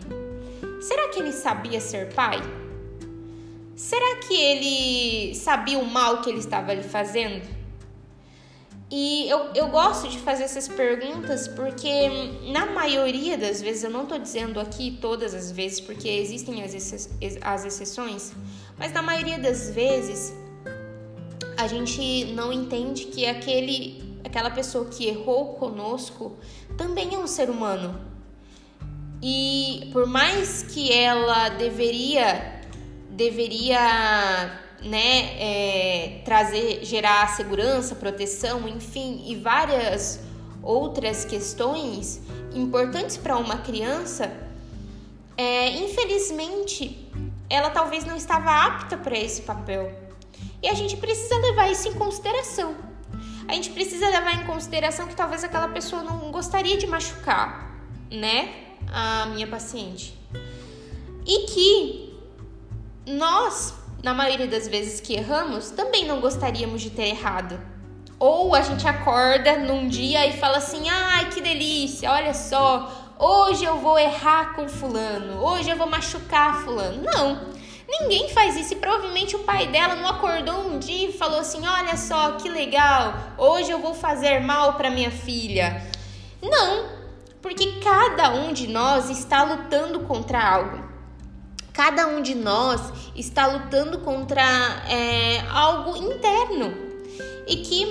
Será 0.82 1.10
que 1.10 1.20
ele 1.20 1.34
sabia 1.34 1.82
ser 1.82 2.14
pai? 2.14 2.40
Será 3.76 4.16
que 4.18 4.34
ele 4.34 5.36
sabia 5.36 5.80
o 5.80 5.86
mal 5.86 6.22
que 6.22 6.30
ele 6.30 6.40
estava 6.40 6.74
lhe 6.74 6.84
fazendo? 6.84 7.61
E 8.92 9.30
eu, 9.30 9.52
eu 9.56 9.70
gosto 9.70 10.10
de 10.10 10.20
fazer 10.20 10.44
essas 10.44 10.68
perguntas 10.68 11.48
porque, 11.48 12.10
na 12.52 12.66
maioria 12.66 13.38
das 13.38 13.62
vezes, 13.62 13.86
eu 13.86 13.90
não 13.90 14.04
estou 14.04 14.20
dizendo 14.20 14.60
aqui 14.60 14.98
todas 15.00 15.34
as 15.34 15.50
vezes, 15.50 15.80
porque 15.80 16.10
existem 16.10 16.62
as, 16.62 17.10
as 17.42 17.66
exceções, 17.66 18.34
mas 18.78 18.92
na 18.92 19.02
maioria 19.02 19.40
das 19.40 19.70
vezes 19.70 20.34
a 21.58 21.68
gente 21.68 22.26
não 22.34 22.52
entende 22.52 23.06
que 23.06 23.26
aquele, 23.26 24.20
aquela 24.26 24.50
pessoa 24.50 24.84
que 24.84 25.08
errou 25.08 25.54
conosco 25.54 26.36
também 26.78 27.16
é 27.16 27.18
um 27.18 27.28
ser 27.28 27.50
humano. 27.50 27.98
E 29.24 29.90
por 29.94 30.06
mais 30.06 30.64
que 30.64 30.92
ela 30.92 31.48
deveria 31.48 32.61
deveria 33.12 34.60
né, 34.84 35.38
é, 35.40 36.22
trazer, 36.26 36.84
gerar 36.84 37.28
segurança, 37.36 37.96
proteção, 37.96 38.68
enfim, 38.68 39.24
e 39.28 39.36
várias 39.36 40.20
outras 40.64 41.26
questões 41.26 42.22
importantes 42.54 43.18
para 43.18 43.38
uma 43.38 43.58
criança, 43.58 44.32
é, 45.38 45.70
infelizmente 45.70 47.10
ela 47.50 47.70
talvez 47.70 48.06
não 48.06 48.16
estava 48.16 48.50
apta 48.50 48.98
para 48.98 49.18
esse 49.18 49.42
papel. 49.42 49.92
E 50.64 50.70
a 50.70 50.74
gente 50.74 50.96
precisa 50.98 51.36
levar 51.36 51.70
isso 51.70 51.88
em 51.88 51.94
consideração. 51.94 52.76
A 53.48 53.54
gente 53.54 53.72
precisa 53.72 54.08
levar 54.08 54.42
em 54.42 54.46
consideração 54.46 55.08
que 55.08 55.16
talvez 55.16 55.44
aquela 55.44 55.68
pessoa 55.68 56.02
não 56.04 56.32
gostaria 56.32 56.78
de 56.78 56.88
machucar, 56.88 57.76
né, 58.10 58.54
a 58.92 59.26
minha 59.26 59.48
paciente. 59.48 60.18
E 61.26 61.46
que 61.48 62.01
nós, 63.06 63.74
na 64.04 64.14
maioria 64.14 64.48
das 64.48 64.68
vezes 64.68 65.02
que 65.02 65.14
erramos, 65.14 65.72
também 65.72 66.06
não 66.06 66.22
gostaríamos 66.22 66.82
de 66.82 66.92
ter 66.92 67.08
errado. 67.08 67.60
Ou 68.20 68.54
a 68.54 68.62
gente 68.62 68.88
acorda 68.88 69.58
num 69.58 69.88
dia 69.88 70.28
e 70.28 70.38
fala 70.38 70.58
assim: 70.58 70.88
ai, 70.88 71.30
que 71.30 71.42
delícia, 71.42 72.12
olha 72.12 72.34
só, 72.34 73.14
hoje 73.18 73.64
eu 73.64 73.78
vou 73.80 73.98
errar 73.98 74.54
com 74.54 74.70
Fulano, 74.70 75.44
hoje 75.44 75.72
eu 75.72 75.78
vou 75.78 75.88
machucar 75.88 76.64
Fulano. 76.64 77.02
Não, 77.02 77.48
ninguém 77.90 78.30
faz 78.30 78.56
isso. 78.56 78.74
E 78.74 78.78
provavelmente 78.78 79.36
o 79.36 79.40
pai 79.40 79.66
dela 79.68 79.96
não 79.96 80.08
acordou 80.08 80.68
um 80.68 80.78
dia 80.78 81.10
e 81.10 81.14
falou 81.14 81.40
assim: 81.40 81.66
olha 81.66 81.98
só, 81.98 82.34
que 82.34 82.48
legal, 82.48 83.16
hoje 83.40 83.72
eu 83.72 83.80
vou 83.80 83.96
fazer 83.96 84.40
mal 84.42 84.74
para 84.74 84.92
minha 84.92 85.10
filha. 85.10 85.82
Não, 86.40 86.86
porque 87.42 87.80
cada 87.84 88.30
um 88.32 88.54
de 88.54 88.68
nós 88.68 89.10
está 89.10 89.44
lutando 89.44 90.02
contra 90.02 90.40
algo. 90.40 90.91
Cada 91.74 92.08
um 92.08 92.22
de 92.22 92.36
nós 92.36 92.82
está 93.16 93.48
lutando 93.48 94.00
contra 94.00 94.42
é, 94.90 95.40
algo 95.50 95.96
interno 95.98 96.74
e 97.48 97.58
que 97.58 97.86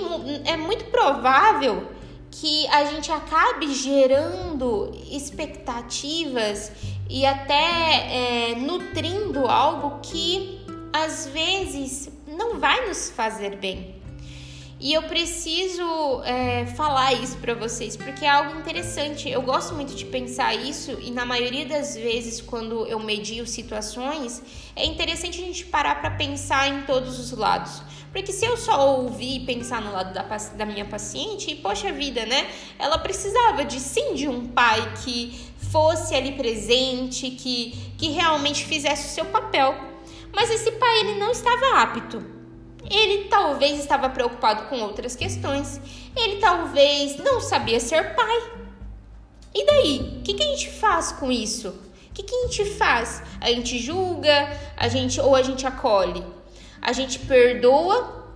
é 0.45 0.55
muito 0.55 0.85
provável 0.85 1.89
que 2.29 2.67
a 2.67 2.85
gente 2.85 3.11
acabe 3.11 3.73
gerando 3.73 4.91
expectativas 5.11 6.71
e 7.09 7.25
até 7.25 8.51
é, 8.51 8.55
nutrindo 8.55 9.45
algo 9.47 9.99
que 10.01 10.65
às 10.93 11.27
vezes 11.27 12.09
não 12.25 12.59
vai 12.59 12.87
nos 12.87 13.09
fazer 13.09 13.57
bem. 13.57 14.00
E 14.83 14.93
eu 14.93 15.03
preciso 15.03 16.23
é, 16.23 16.65
falar 16.65 17.13
isso 17.13 17.37
para 17.37 17.53
vocês 17.53 17.95
porque 17.95 18.25
é 18.25 18.29
algo 18.29 18.59
interessante. 18.59 19.29
Eu 19.29 19.43
gosto 19.43 19.75
muito 19.75 19.93
de 19.93 20.05
pensar 20.05 20.55
isso 20.55 20.97
e 20.99 21.11
na 21.11 21.23
maioria 21.23 21.67
das 21.67 21.95
vezes 21.95 22.41
quando 22.41 22.87
eu 22.87 22.99
medio 22.99 23.45
situações 23.45 24.41
é 24.75 24.83
interessante 24.83 25.39
a 25.39 25.45
gente 25.45 25.65
parar 25.65 26.01
para 26.01 26.09
pensar 26.09 26.67
em 26.67 26.81
todos 26.81 27.19
os 27.19 27.31
lados. 27.31 27.83
Porque 28.11 28.33
se 28.33 28.43
eu 28.43 28.57
só 28.57 28.97
ouvir 28.97 29.43
e 29.43 29.45
pensar 29.45 29.83
no 29.83 29.91
lado 29.91 30.15
da, 30.15 30.23
da 30.23 30.65
minha 30.65 30.85
paciente, 30.85 31.51
e 31.51 31.55
poxa 31.57 31.91
vida, 31.91 32.25
né? 32.25 32.49
Ela 32.79 32.97
precisava 32.97 33.63
de 33.63 33.79
sim 33.79 34.15
de 34.15 34.27
um 34.27 34.47
pai 34.47 34.93
que 35.03 35.39
fosse 35.71 36.15
ali 36.15 36.31
presente, 36.31 37.29
que, 37.29 37.77
que 37.99 38.09
realmente 38.09 38.65
fizesse 38.65 39.09
o 39.09 39.11
seu 39.11 39.25
papel. 39.25 39.75
Mas 40.33 40.49
esse 40.49 40.71
pai 40.71 41.01
ele 41.01 41.19
não 41.19 41.29
estava 41.29 41.83
apto 41.83 42.40
ele 42.93 43.25
talvez 43.25 43.79
estava 43.79 44.09
preocupado 44.09 44.63
com 44.63 44.79
outras 44.79 45.15
questões. 45.15 45.79
Ele 46.15 46.37
talvez 46.37 47.17
não 47.17 47.39
sabia 47.39 47.79
ser 47.79 48.15
pai. 48.15 48.51
E 49.53 49.65
daí? 49.65 50.17
O 50.19 50.23
que, 50.23 50.33
que 50.33 50.43
a 50.43 50.47
gente 50.47 50.69
faz 50.69 51.11
com 51.11 51.31
isso? 51.31 51.69
O 51.69 52.13
que, 52.13 52.23
que 52.23 52.35
a 52.35 52.41
gente 52.47 52.65
faz? 52.75 53.23
A 53.39 53.49
gente 53.49 53.79
julga, 53.79 54.57
a 54.75 54.87
gente 54.87 55.19
ou 55.19 55.35
a 55.35 55.41
gente 55.41 55.65
acolhe? 55.65 56.23
A 56.81 56.91
gente 56.91 57.19
perdoa 57.19 58.27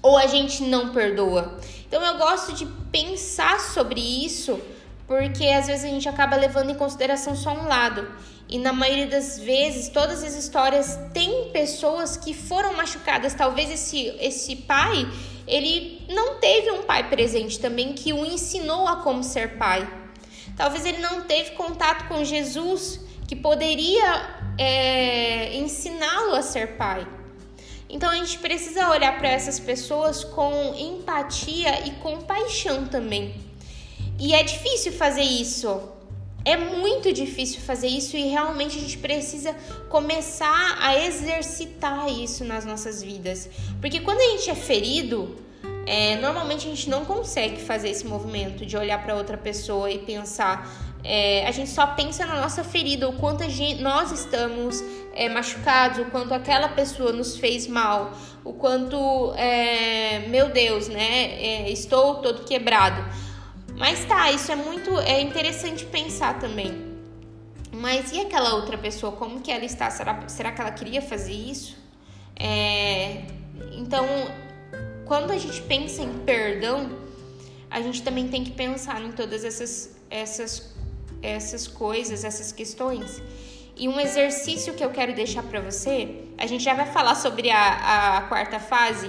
ou 0.00 0.16
a 0.16 0.26
gente 0.26 0.62
não 0.62 0.90
perdoa? 0.90 1.58
Então 1.86 2.04
eu 2.04 2.18
gosto 2.18 2.52
de 2.52 2.66
pensar 2.90 3.60
sobre 3.60 4.00
isso, 4.00 4.60
porque 5.08 5.46
às 5.46 5.66
vezes 5.66 5.86
a 5.86 5.88
gente 5.88 6.06
acaba 6.06 6.36
levando 6.36 6.70
em 6.70 6.74
consideração 6.74 7.34
só 7.34 7.52
um 7.54 7.66
lado. 7.66 8.06
E 8.46 8.58
na 8.58 8.74
maioria 8.74 9.06
das 9.06 9.38
vezes, 9.38 9.88
todas 9.88 10.22
as 10.22 10.34
histórias 10.34 10.98
têm 11.14 11.50
pessoas 11.50 12.16
que 12.16 12.34
foram 12.34 12.74
machucadas. 12.74 13.34
Talvez 13.34 13.70
esse, 13.70 14.14
esse 14.20 14.54
pai, 14.54 15.10
ele 15.46 16.02
não 16.10 16.36
teve 16.36 16.70
um 16.70 16.82
pai 16.82 17.08
presente 17.08 17.58
também 17.58 17.94
que 17.94 18.12
o 18.12 18.24
ensinou 18.24 18.86
a 18.86 18.96
como 18.96 19.24
ser 19.24 19.56
pai. 19.56 19.88
Talvez 20.56 20.84
ele 20.84 20.98
não 20.98 21.22
teve 21.22 21.52
contato 21.52 22.06
com 22.06 22.22
Jesus 22.22 23.00
que 23.26 23.34
poderia 23.34 24.44
é, 24.58 25.56
ensiná-lo 25.56 26.34
a 26.34 26.42
ser 26.42 26.76
pai. 26.76 27.06
Então 27.88 28.10
a 28.10 28.16
gente 28.16 28.38
precisa 28.38 28.90
olhar 28.90 29.16
para 29.18 29.28
essas 29.28 29.58
pessoas 29.58 30.22
com 30.22 30.74
empatia 30.74 31.86
e 31.86 31.92
compaixão 31.92 32.86
também. 32.86 33.47
E 34.18 34.34
é 34.34 34.42
difícil 34.42 34.92
fazer 34.92 35.22
isso. 35.22 35.80
É 36.44 36.56
muito 36.56 37.12
difícil 37.12 37.60
fazer 37.60 37.88
isso 37.88 38.16
e 38.16 38.28
realmente 38.28 38.78
a 38.78 38.80
gente 38.80 38.98
precisa 38.98 39.54
começar 39.88 40.78
a 40.80 40.98
exercitar 40.98 42.08
isso 42.08 42.44
nas 42.44 42.64
nossas 42.64 43.02
vidas. 43.02 43.48
Porque 43.80 44.00
quando 44.00 44.20
a 44.20 44.30
gente 44.30 44.48
é 44.50 44.54
ferido, 44.54 45.36
é, 45.86 46.16
normalmente 46.16 46.66
a 46.66 46.70
gente 46.70 46.88
não 46.88 47.04
consegue 47.04 47.60
fazer 47.60 47.90
esse 47.90 48.06
movimento 48.06 48.64
de 48.64 48.76
olhar 48.76 49.02
para 49.02 49.14
outra 49.14 49.36
pessoa 49.36 49.90
e 49.90 49.98
pensar. 49.98 50.68
É, 51.04 51.46
a 51.46 51.50
gente 51.50 51.70
só 51.70 51.86
pensa 51.86 52.26
na 52.26 52.40
nossa 52.40 52.64
ferida, 52.64 53.08
o 53.08 53.12
quanto 53.14 53.48
gente, 53.48 53.80
nós 53.80 54.10
estamos 54.10 54.82
é, 55.14 55.28
machucados, 55.28 55.98
o 56.00 56.06
quanto 56.06 56.34
aquela 56.34 56.68
pessoa 56.68 57.12
nos 57.12 57.36
fez 57.36 57.66
mal, 57.66 58.12
o 58.44 58.52
quanto, 58.52 59.32
é, 59.36 60.26
meu 60.28 60.50
Deus, 60.50 60.88
né, 60.88 61.40
é, 61.40 61.70
estou 61.70 62.16
todo 62.16 62.44
quebrado. 62.44 63.27
Mas 63.78 64.04
tá, 64.04 64.30
isso 64.32 64.50
é 64.50 64.56
muito 64.56 64.98
é 64.98 65.20
interessante 65.20 65.86
pensar 65.86 66.38
também. 66.40 66.98
Mas 67.72 68.10
e 68.12 68.20
aquela 68.20 68.54
outra 68.54 68.76
pessoa? 68.76 69.12
Como 69.12 69.40
que 69.40 69.52
ela 69.52 69.64
está? 69.64 69.88
Será, 69.88 70.28
será 70.28 70.50
que 70.50 70.60
ela 70.60 70.72
queria 70.72 71.00
fazer 71.00 71.32
isso? 71.32 71.76
É, 72.34 73.22
então, 73.72 74.04
quando 75.04 75.30
a 75.30 75.38
gente 75.38 75.62
pensa 75.62 76.02
em 76.02 76.18
perdão, 76.20 76.90
a 77.70 77.80
gente 77.80 78.02
também 78.02 78.26
tem 78.28 78.42
que 78.42 78.50
pensar 78.50 79.00
em 79.00 79.12
todas 79.12 79.44
essas, 79.44 79.96
essas, 80.10 80.74
essas 81.22 81.68
coisas, 81.68 82.24
essas 82.24 82.50
questões. 82.50 83.22
E 83.76 83.88
um 83.88 84.00
exercício 84.00 84.74
que 84.74 84.84
eu 84.84 84.90
quero 84.90 85.14
deixar 85.14 85.44
para 85.44 85.60
você, 85.60 86.24
a 86.36 86.46
gente 86.46 86.64
já 86.64 86.74
vai 86.74 86.86
falar 86.86 87.14
sobre 87.14 87.48
a, 87.48 88.16
a 88.16 88.22
quarta 88.22 88.58
fase, 88.58 89.08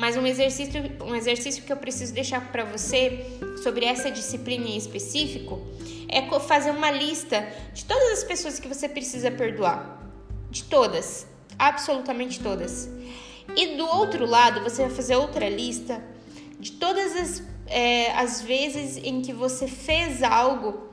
mas 0.00 0.16
um 0.16 0.26
exercício, 0.26 0.80
um 1.04 1.14
exercício 1.14 1.62
que 1.62 1.70
eu 1.70 1.76
preciso 1.76 2.14
deixar 2.14 2.50
para 2.50 2.64
você 2.64 3.38
sobre 3.62 3.84
essa 3.84 4.10
disciplina 4.10 4.66
em 4.66 4.78
específico 4.78 5.60
é 6.08 6.22
fazer 6.40 6.70
uma 6.70 6.90
lista 6.90 7.46
de 7.74 7.84
todas 7.84 8.12
as 8.12 8.24
pessoas 8.24 8.58
que 8.58 8.66
você 8.66 8.88
precisa 8.88 9.30
perdoar. 9.30 10.00
De 10.50 10.64
todas, 10.64 11.26
absolutamente 11.58 12.40
todas. 12.40 12.88
E 13.54 13.76
do 13.76 13.84
outro 13.84 14.24
lado, 14.24 14.62
você 14.62 14.86
vai 14.86 14.90
fazer 14.90 15.16
outra 15.16 15.50
lista 15.50 16.02
de 16.58 16.72
todas 16.72 17.14
as, 17.14 17.42
é, 17.66 18.10
as 18.12 18.40
vezes 18.40 18.96
em 18.96 19.20
que 19.20 19.34
você 19.34 19.68
fez 19.68 20.22
algo 20.22 20.88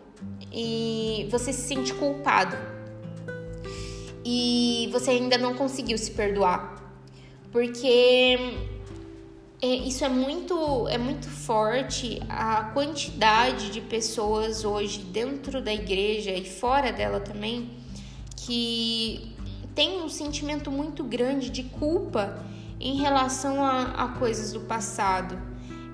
e 0.51 1.29
você 1.31 1.53
se 1.53 1.61
sente 1.61 1.93
culpado 1.93 2.57
e 4.25 4.89
você 4.91 5.11
ainda 5.11 5.37
não 5.37 5.55
conseguiu 5.55 5.97
se 5.97 6.11
perdoar. 6.11 6.75
Porque 7.53 8.37
é, 9.61 9.67
isso 9.67 10.05
é 10.05 10.09
muito, 10.09 10.87
é 10.87 10.97
muito 10.97 11.27
forte 11.27 12.21
a 12.29 12.65
quantidade 12.73 13.71
de 13.71 13.81
pessoas 13.81 14.63
hoje 14.63 14.99
dentro 14.99 15.61
da 15.61 15.73
igreja 15.73 16.31
e 16.31 16.45
fora 16.45 16.91
dela 16.91 17.19
também 17.19 17.71
que 18.35 19.35
tem 19.73 20.01
um 20.01 20.09
sentimento 20.09 20.71
muito 20.71 21.03
grande 21.03 21.49
de 21.49 21.63
culpa 21.63 22.45
em 22.79 22.97
relação 22.97 23.63
a, 23.63 23.83
a 23.93 24.07
coisas 24.09 24.53
do 24.53 24.61
passado. 24.61 25.37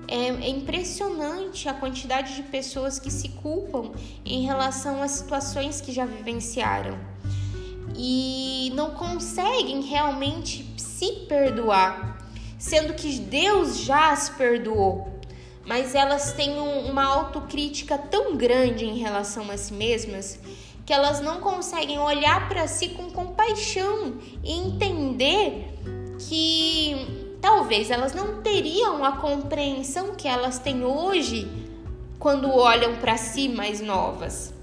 É, 0.06 0.26
é, 0.26 0.48
impressionante 0.50 1.66
a 1.66 1.72
quantidade 1.72 2.36
de 2.36 2.42
pessoas 2.42 2.98
que 2.98 3.10
se 3.10 3.30
culpam 3.30 3.92
em 4.24 4.44
relação 4.44 5.02
a 5.02 5.08
situações 5.08 5.80
que 5.80 5.90
já 5.90 6.04
vivenciaram 6.04 6.98
e 7.96 8.70
não 8.74 8.90
conseguem 8.90 9.80
realmente 9.80 10.70
se 10.76 11.10
perdoar 11.26 12.13
sendo 12.64 12.94
que 12.94 13.18
Deus 13.18 13.80
já 13.80 14.10
as 14.10 14.30
perdoou. 14.30 15.06
Mas 15.66 15.94
elas 15.94 16.32
têm 16.32 16.58
uma 16.58 17.04
autocrítica 17.04 17.98
tão 17.98 18.36
grande 18.36 18.86
em 18.86 18.96
relação 18.96 19.50
a 19.50 19.56
si 19.58 19.74
mesmas 19.74 20.40
que 20.86 20.92
elas 20.92 21.20
não 21.20 21.40
conseguem 21.40 21.98
olhar 21.98 22.48
para 22.48 22.66
si 22.66 22.88
com 22.90 23.10
compaixão 23.10 24.14
e 24.42 24.52
entender 24.52 25.78
que 26.26 27.36
talvez 27.40 27.90
elas 27.90 28.14
não 28.14 28.40
teriam 28.42 29.04
a 29.04 29.12
compreensão 29.12 30.14
que 30.14 30.26
elas 30.26 30.58
têm 30.58 30.84
hoje 30.84 31.46
quando 32.18 32.50
olham 32.50 32.96
para 32.96 33.18
si 33.18 33.46
mais 33.46 33.82
novas. 33.82 34.54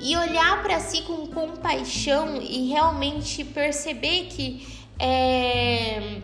E 0.00 0.16
olhar 0.16 0.60
para 0.62 0.80
si 0.80 1.02
com 1.02 1.26
compaixão 1.28 2.40
e 2.42 2.68
realmente 2.68 3.44
perceber 3.44 4.26
que 4.26 4.66
é, 4.98 6.20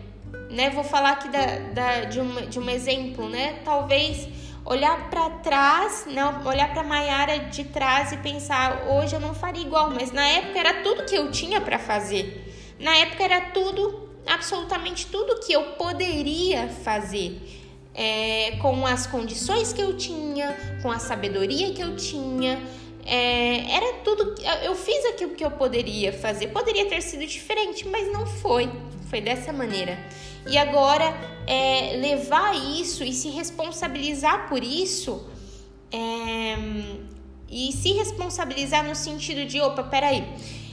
né? 0.51 0.69
Vou 0.69 0.83
falar 0.83 1.11
aqui 1.11 1.29
da, 1.29 1.45
da, 1.73 2.01
de, 2.05 2.19
um, 2.19 2.47
de 2.47 2.59
um 2.59 2.69
exemplo, 2.69 3.27
né? 3.29 3.59
Talvez 3.63 4.27
olhar 4.65 5.09
para 5.09 5.29
trás, 5.29 6.05
não, 6.07 6.45
olhar 6.45 6.71
para 6.71 6.83
Maiara 6.83 7.39
de 7.39 7.63
trás 7.63 8.11
e 8.11 8.17
pensar, 8.17 8.85
hoje 8.87 9.15
eu 9.15 9.19
não 9.19 9.33
faria 9.33 9.63
igual, 9.63 9.89
mas 9.89 10.11
na 10.11 10.25
época 10.27 10.59
era 10.59 10.83
tudo 10.83 11.05
que 11.05 11.15
eu 11.15 11.31
tinha 11.31 11.59
para 11.59 11.79
fazer. 11.79 12.75
Na 12.79 12.95
época 12.97 13.23
era 13.23 13.41
tudo, 13.41 14.09
absolutamente 14.27 15.07
tudo 15.07 15.39
que 15.39 15.53
eu 15.53 15.63
poderia 15.73 16.67
fazer. 16.67 17.59
É, 17.93 18.57
com 18.61 18.85
as 18.85 19.05
condições 19.05 19.73
que 19.73 19.81
eu 19.81 19.97
tinha, 19.97 20.55
com 20.81 20.89
a 20.89 20.97
sabedoria 20.97 21.73
que 21.73 21.81
eu 21.81 21.97
tinha, 21.97 22.61
é, 23.05 23.71
era 23.71 23.93
tudo. 24.03 24.35
Eu 24.63 24.75
fiz 24.75 25.05
aquilo 25.05 25.33
que 25.35 25.43
eu 25.43 25.51
poderia 25.51 26.13
fazer. 26.13 26.47
Poderia 26.47 26.87
ter 26.87 27.01
sido 27.01 27.25
diferente, 27.25 27.87
mas 27.87 28.11
não 28.11 28.25
foi. 28.25 28.69
Foi 29.09 29.21
dessa 29.21 29.51
maneira. 29.51 29.99
E 30.47 30.57
agora, 30.57 31.13
é, 31.45 31.97
levar 31.97 32.55
isso 32.55 33.03
e 33.03 33.13
se 33.13 33.29
responsabilizar 33.29 34.47
por 34.49 34.63
isso, 34.63 35.27
é, 35.91 36.55
e 37.49 37.71
se 37.73 37.91
responsabilizar 37.93 38.83
no 38.83 38.95
sentido 38.95 39.45
de: 39.45 39.59
opa, 39.59 39.83
peraí, 39.83 40.25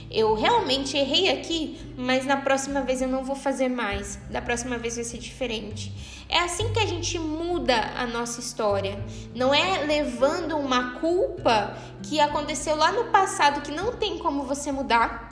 eu 0.09 0.33
realmente 0.33 0.97
errei 0.97 1.29
aqui, 1.29 1.79
mas 1.95 2.25
na 2.25 2.37
próxima 2.37 2.81
vez 2.81 3.01
eu 3.01 3.07
não 3.07 3.23
vou 3.23 3.35
fazer 3.35 3.69
mais, 3.69 4.19
da 4.29 4.41
próxima 4.41 4.77
vez 4.77 4.95
vai 4.95 5.03
ser 5.03 5.17
diferente. 5.17 5.93
É 6.27 6.39
assim 6.39 6.71
que 6.71 6.79
a 6.79 6.85
gente 6.85 7.17
muda 7.17 7.75
a 7.95 8.05
nossa 8.05 8.39
história. 8.39 9.03
Não 9.33 9.53
é 9.53 9.83
levando 9.85 10.57
uma 10.57 10.99
culpa 10.99 11.75
que 12.03 12.19
aconteceu 12.19 12.75
lá 12.75 12.91
no 12.91 13.05
passado 13.05 13.61
que 13.61 13.71
não 13.71 13.93
tem 13.93 14.17
como 14.19 14.43
você 14.43 14.71
mudar 14.71 15.29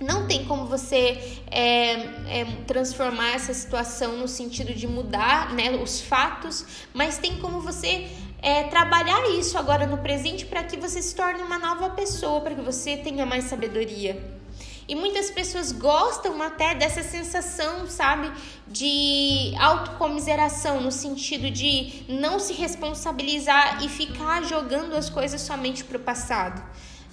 não 0.00 0.28
tem 0.28 0.44
como 0.44 0.64
você 0.64 1.40
é, 1.50 1.92
é, 2.40 2.44
transformar 2.66 3.34
essa 3.34 3.52
situação 3.52 4.16
no 4.16 4.28
sentido 4.28 4.72
de 4.72 4.86
mudar 4.86 5.52
né, 5.54 5.72
os 5.72 6.00
fatos, 6.00 6.64
mas 6.94 7.18
tem 7.18 7.38
como 7.38 7.60
você 7.60 8.08
é, 8.40 8.64
trabalhar 8.64 9.28
isso 9.30 9.58
agora 9.58 9.86
no 9.86 9.98
presente 9.98 10.46
para 10.46 10.62
que 10.64 10.76
você 10.76 11.02
se 11.02 11.14
torne 11.14 11.42
uma 11.42 11.58
nova 11.58 11.90
pessoa, 11.90 12.40
para 12.40 12.54
que 12.54 12.60
você 12.60 12.96
tenha 12.96 13.26
mais 13.26 13.44
sabedoria. 13.44 14.38
E 14.86 14.94
muitas 14.94 15.30
pessoas 15.30 15.70
gostam 15.70 16.40
até 16.42 16.74
dessa 16.74 17.02
sensação, 17.02 17.86
sabe, 17.86 18.32
de 18.66 19.52
autocomiseração, 19.60 20.80
no 20.80 20.90
sentido 20.90 21.50
de 21.50 22.04
não 22.08 22.38
se 22.38 22.54
responsabilizar 22.54 23.84
e 23.84 23.88
ficar 23.88 24.42
jogando 24.44 24.94
as 24.94 25.10
coisas 25.10 25.42
somente 25.42 25.84
para 25.84 25.98
o 25.98 26.00
passado 26.00 26.62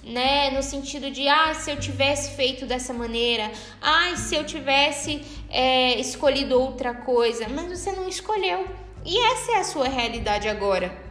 né? 0.06 0.50
No 0.52 0.62
sentido 0.62 1.10
de, 1.10 1.26
ah, 1.26 1.52
se 1.52 1.70
eu 1.70 1.78
tivesse 1.78 2.36
feito 2.36 2.64
dessa 2.64 2.94
maneira, 2.94 3.50
ah, 3.82 4.14
se 4.16 4.36
eu 4.36 4.44
tivesse 4.44 5.20
é, 5.50 5.98
escolhido 5.98 6.60
outra 6.60 6.94
coisa, 6.94 7.48
mas 7.48 7.80
você 7.80 7.90
não 7.90 8.08
escolheu. 8.08 8.66
E 9.04 9.18
essa 9.18 9.52
é 9.52 9.56
a 9.56 9.64
sua 9.64 9.88
realidade 9.88 10.48
agora. 10.48 11.05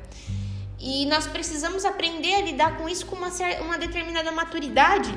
E 0.79 1.05
nós 1.05 1.25
precisamos 1.27 1.85
aprender 1.85 2.35
a 2.35 2.41
lidar 2.41 2.77
com 2.77 2.87
isso 2.87 3.05
com 3.05 3.15
uma, 3.15 3.29
uma 3.61 3.77
determinada 3.77 4.31
maturidade 4.31 5.13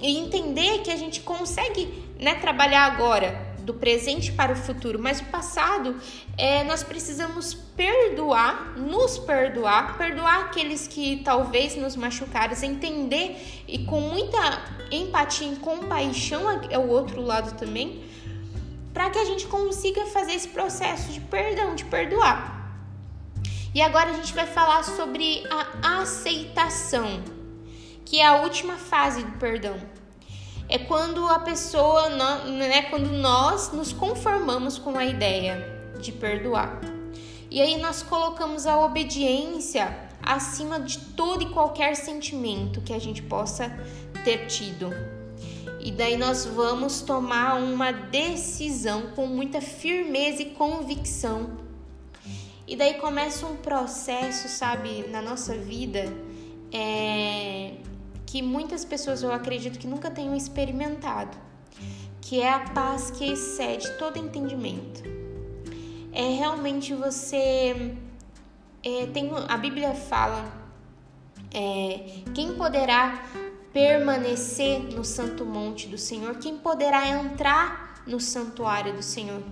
e 0.00 0.18
entender 0.18 0.82
que 0.82 0.90
a 0.90 0.96
gente 0.96 1.20
consegue 1.20 2.04
né, 2.18 2.34
trabalhar 2.34 2.84
agora 2.84 3.46
do 3.66 3.74
presente 3.74 4.30
para 4.30 4.52
o 4.52 4.56
futuro, 4.56 4.96
mas 4.96 5.20
o 5.20 5.24
passado 5.24 5.96
é, 6.38 6.62
nós 6.62 6.84
precisamos 6.84 7.52
perdoar, 7.52 8.78
nos 8.78 9.18
perdoar, 9.18 9.98
perdoar 9.98 10.44
aqueles 10.44 10.86
que 10.86 11.20
talvez 11.24 11.74
nos 11.76 11.96
machucaram, 11.96 12.54
entender 12.62 13.36
e 13.66 13.80
com 13.84 14.00
muita 14.00 14.62
empatia 14.90 15.52
e 15.52 15.56
compaixão 15.56 16.44
é 16.70 16.78
o 16.78 16.88
outro 16.88 17.20
lado 17.20 17.58
também, 17.58 18.04
para 18.94 19.10
que 19.10 19.18
a 19.18 19.24
gente 19.24 19.46
consiga 19.48 20.06
fazer 20.06 20.34
esse 20.34 20.48
processo 20.48 21.12
de 21.12 21.20
perdão, 21.20 21.74
de 21.74 21.84
perdoar. 21.84 22.55
E 23.76 23.82
agora 23.82 24.08
a 24.08 24.14
gente 24.14 24.32
vai 24.32 24.46
falar 24.46 24.82
sobre 24.82 25.44
a 25.82 26.00
aceitação, 26.00 27.22
que 28.06 28.20
é 28.20 28.26
a 28.26 28.40
última 28.40 28.78
fase 28.78 29.22
do 29.22 29.32
perdão 29.32 29.76
é 30.66 30.78
quando 30.78 31.26
a 31.26 31.38
pessoa, 31.40 32.08
né, 32.08 32.84
quando 32.88 33.12
nós 33.12 33.72
nos 33.72 33.92
conformamos 33.92 34.78
com 34.78 34.96
a 34.96 35.04
ideia 35.04 35.92
de 36.00 36.10
perdoar. 36.10 36.80
E 37.50 37.60
aí 37.60 37.76
nós 37.76 38.02
colocamos 38.02 38.66
a 38.66 38.78
obediência 38.80 40.08
acima 40.22 40.80
de 40.80 40.98
todo 40.98 41.42
e 41.42 41.50
qualquer 41.50 41.94
sentimento 41.96 42.80
que 42.80 42.94
a 42.94 42.98
gente 42.98 43.22
possa 43.22 43.70
ter 44.24 44.46
tido. 44.46 44.90
E 45.80 45.92
daí 45.92 46.16
nós 46.16 46.46
vamos 46.46 47.02
tomar 47.02 47.56
uma 47.56 47.92
decisão 47.92 49.10
com 49.14 49.26
muita 49.26 49.60
firmeza 49.60 50.40
e 50.40 50.46
convicção. 50.46 51.65
E 52.66 52.74
daí 52.74 52.94
começa 52.94 53.46
um 53.46 53.56
processo, 53.56 54.48
sabe, 54.48 55.06
na 55.08 55.22
nossa 55.22 55.54
vida, 55.56 56.12
é, 56.72 57.74
que 58.26 58.42
muitas 58.42 58.84
pessoas 58.84 59.22
eu 59.22 59.32
acredito 59.32 59.78
que 59.78 59.86
nunca 59.86 60.10
tenham 60.10 60.34
experimentado, 60.34 61.36
que 62.20 62.40
é 62.40 62.50
a 62.50 62.58
paz 62.58 63.10
que 63.12 63.32
excede 63.32 63.88
todo 63.98 64.18
entendimento. 64.18 65.02
É 66.12 66.34
realmente 66.34 66.92
você 66.92 67.94
é, 68.82 69.06
tem 69.06 69.30
a 69.48 69.56
Bíblia 69.56 69.94
fala 69.94 70.44
é, 71.52 72.22
quem 72.34 72.54
poderá 72.54 73.24
permanecer 73.72 74.80
no 74.94 75.04
santo 75.04 75.44
monte 75.44 75.86
do 75.86 75.98
Senhor, 75.98 76.36
quem 76.38 76.56
poderá 76.56 77.06
entrar 77.08 78.02
no 78.06 78.18
santuário 78.18 78.92
do 78.94 79.02
Senhor 79.02 79.42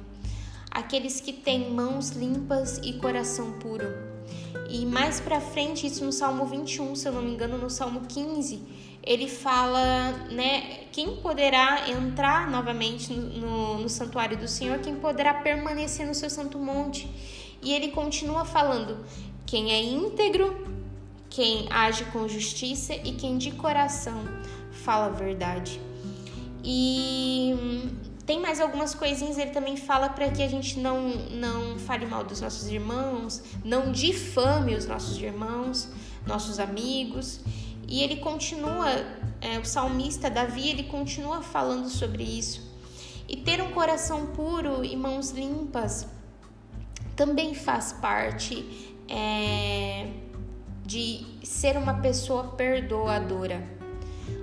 aqueles 0.74 1.20
que 1.20 1.32
têm 1.32 1.70
mãos 1.70 2.10
limpas 2.10 2.78
e 2.78 2.94
coração 2.94 3.52
puro. 3.52 3.86
E 4.68 4.84
mais 4.84 5.20
para 5.20 5.40
frente, 5.40 5.86
isso 5.86 6.04
no 6.04 6.12
Salmo 6.12 6.44
21, 6.44 6.96
se 6.96 7.08
eu 7.08 7.12
não 7.12 7.22
me 7.22 7.30
engano, 7.30 7.56
no 7.56 7.70
Salmo 7.70 8.02
15, 8.08 8.60
ele 9.04 9.28
fala, 9.28 10.10
né, 10.30 10.84
quem 10.90 11.16
poderá 11.16 11.88
entrar 11.88 12.50
novamente 12.50 13.12
no, 13.12 13.78
no, 13.78 13.88
santuário 13.88 14.36
do 14.36 14.48
Senhor, 14.48 14.78
quem 14.80 14.96
poderá 14.96 15.34
permanecer 15.34 16.06
no 16.06 16.14
seu 16.14 16.28
santo 16.28 16.58
monte. 16.58 17.08
E 17.62 17.72
ele 17.72 17.88
continua 17.92 18.44
falando: 18.44 19.04
quem 19.46 19.72
é 19.72 19.82
íntegro, 19.82 20.66
quem 21.30 21.66
age 21.70 22.04
com 22.06 22.26
justiça 22.26 22.94
e 22.94 23.12
quem 23.12 23.38
de 23.38 23.52
coração 23.52 24.24
fala 24.72 25.06
a 25.06 25.10
verdade. 25.10 25.80
E 26.64 27.54
tem 28.26 28.40
mais 28.40 28.58
algumas 28.58 28.94
coisinhas, 28.94 29.36
ele 29.36 29.50
também 29.50 29.76
fala 29.76 30.08
para 30.08 30.30
que 30.30 30.42
a 30.42 30.48
gente 30.48 30.78
não, 30.78 31.10
não 31.30 31.78
fale 31.78 32.06
mal 32.06 32.24
dos 32.24 32.40
nossos 32.40 32.68
irmãos, 32.68 33.42
não 33.62 33.92
difame 33.92 34.74
os 34.74 34.86
nossos 34.86 35.18
irmãos, 35.18 35.88
nossos 36.26 36.58
amigos. 36.58 37.40
E 37.86 38.02
ele 38.02 38.16
continua, 38.16 38.88
é, 39.42 39.58
o 39.58 39.64
salmista 39.64 40.30
Davi, 40.30 40.70
ele 40.70 40.84
continua 40.84 41.42
falando 41.42 41.88
sobre 41.90 42.22
isso. 42.22 42.72
E 43.28 43.36
ter 43.36 43.60
um 43.60 43.72
coração 43.72 44.26
puro 44.28 44.82
e 44.82 44.96
mãos 44.96 45.30
limpas 45.30 46.06
também 47.14 47.54
faz 47.54 47.92
parte 47.92 48.90
é, 49.06 50.08
de 50.84 51.26
ser 51.42 51.76
uma 51.76 51.94
pessoa 52.00 52.44
perdoadora, 52.44 53.62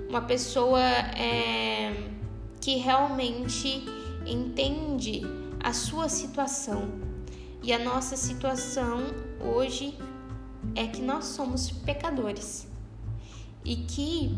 uma 0.08 0.22
pessoa. 0.22 0.80
É, 0.80 2.12
que 2.62 2.76
realmente 2.76 3.84
entende 4.24 5.22
a 5.60 5.72
sua 5.72 6.08
situação. 6.08 6.88
E 7.60 7.72
a 7.72 7.78
nossa 7.78 8.16
situação 8.16 9.00
hoje 9.40 9.98
é 10.76 10.86
que 10.86 11.02
nós 11.02 11.24
somos 11.24 11.72
pecadores 11.72 12.68
e 13.64 13.76
que 13.76 14.32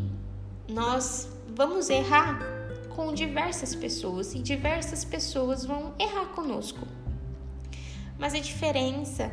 nós 0.68 1.28
vamos 1.54 1.90
errar 1.90 2.40
com 2.96 3.12
diversas 3.12 3.74
pessoas 3.74 4.34
e 4.34 4.38
diversas 4.38 5.04
pessoas 5.04 5.66
vão 5.66 5.94
errar 5.98 6.26
conosco. 6.28 6.87
Mas 8.18 8.32
a 8.34 8.40
diferença 8.40 9.30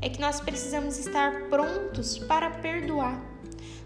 é 0.00 0.08
que 0.08 0.20
nós 0.20 0.40
precisamos 0.40 0.98
estar 0.98 1.48
prontos 1.48 2.18
para 2.18 2.50
perdoar. 2.50 3.22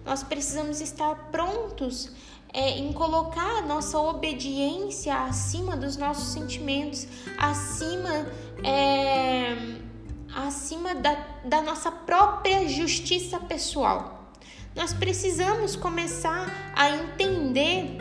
Nós 0.07 0.23
precisamos 0.23 0.81
estar 0.81 1.31
prontos 1.31 2.11
é, 2.53 2.79
em 2.79 2.93
colocar 2.93 3.59
a 3.59 3.63
nossa 3.63 3.99
obediência 3.99 5.15
acima 5.15 5.77
dos 5.77 5.97
nossos 5.97 6.33
sentimentos, 6.33 7.07
acima, 7.37 8.27
é, 8.65 9.57
acima 10.35 10.95
da, 10.95 11.15
da 11.45 11.63
nossa 11.63 11.91
própria 11.91 12.69
justiça 12.69 13.39
pessoal. 13.39 14.33
Nós 14.75 14.93
precisamos 14.93 15.77
começar 15.77 16.73
a 16.75 16.91
entender 16.91 17.99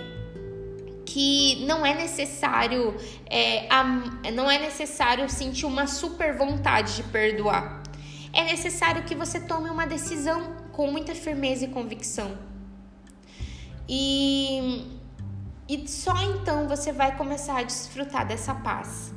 que 1.05 1.65
não 1.65 1.85
é 1.85 1.95
necessário 1.95 2.95
é, 3.25 3.67
a, 3.71 3.83
não 4.31 4.51
é 4.51 4.59
necessário 4.59 5.29
sentir 5.29 5.65
uma 5.65 5.87
super 5.87 6.37
vontade 6.37 6.97
de 6.97 7.03
perdoar. 7.03 7.81
É 8.33 8.43
necessário 8.43 9.03
que 9.03 9.15
você 9.15 9.39
tome 9.39 9.69
uma 9.69 9.87
decisão 9.87 10.55
com 10.71 10.91
muita 10.91 11.15
firmeza 11.15 11.65
e 11.65 11.69
convicção. 11.69 12.46
E, 13.87 14.85
e 15.67 15.87
só 15.87 16.13
então 16.23 16.67
você 16.67 16.91
vai 16.91 17.15
começar 17.15 17.59
a 17.59 17.63
desfrutar 17.63 18.27
dessa 18.27 18.53
paz. 18.53 19.13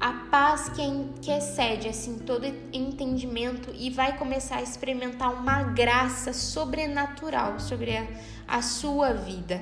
A 0.00 0.12
paz 0.30 0.68
que, 0.68 0.82
que 1.20 1.30
excede 1.30 1.88
assim 1.88 2.20
todo 2.20 2.46
entendimento 2.72 3.70
e 3.74 3.90
vai 3.90 4.16
começar 4.16 4.56
a 4.56 4.62
experimentar 4.62 5.32
uma 5.34 5.64
graça 5.64 6.32
sobrenatural 6.32 7.58
sobre 7.58 7.96
a, 7.96 8.06
a 8.46 8.62
sua 8.62 9.12
vida. 9.12 9.60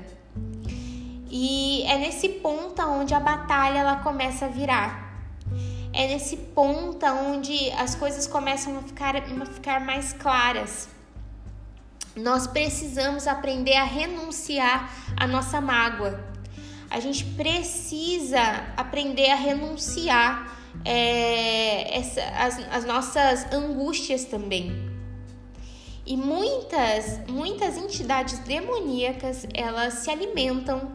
E 1.31 1.83
é 1.85 1.97
nesse 1.99 2.29
ponto 2.29 2.81
onde 2.83 3.14
a 3.14 3.21
batalha 3.21 3.79
ela 3.79 3.97
começa 3.97 4.45
a 4.45 4.49
virar. 4.49 5.07
É 5.92 6.07
nesse 6.09 6.37
ponto 6.37 7.05
onde 7.07 7.71
as 7.73 7.95
coisas 7.95 8.27
começam 8.27 8.79
a 8.79 8.83
ficar, 8.83 9.16
a 9.16 9.47
ficar 9.47 9.81
mais 9.81 10.12
claras 10.12 10.95
nós 12.16 12.46
precisamos 12.46 13.26
aprender 13.26 13.74
a 13.74 13.85
renunciar 13.85 14.90
à 15.16 15.26
nossa 15.26 15.61
mágoa. 15.61 16.18
A 16.88 16.98
gente 16.98 17.24
precisa 17.24 18.40
aprender 18.76 19.31
a 19.31 19.35
renunciar 19.35 20.57
é, 20.85 21.98
essa, 21.98 22.22
as, 22.22 22.59
as 22.72 22.85
nossas 22.87 23.52
angústias 23.52 24.24
também. 24.24 24.87
E 26.07 26.16
muitas, 26.16 27.20
muitas 27.29 27.76
entidades 27.76 28.38
demoníacas 28.38 29.46
elas 29.52 29.94
se 29.94 30.11
alimentam 30.11 30.92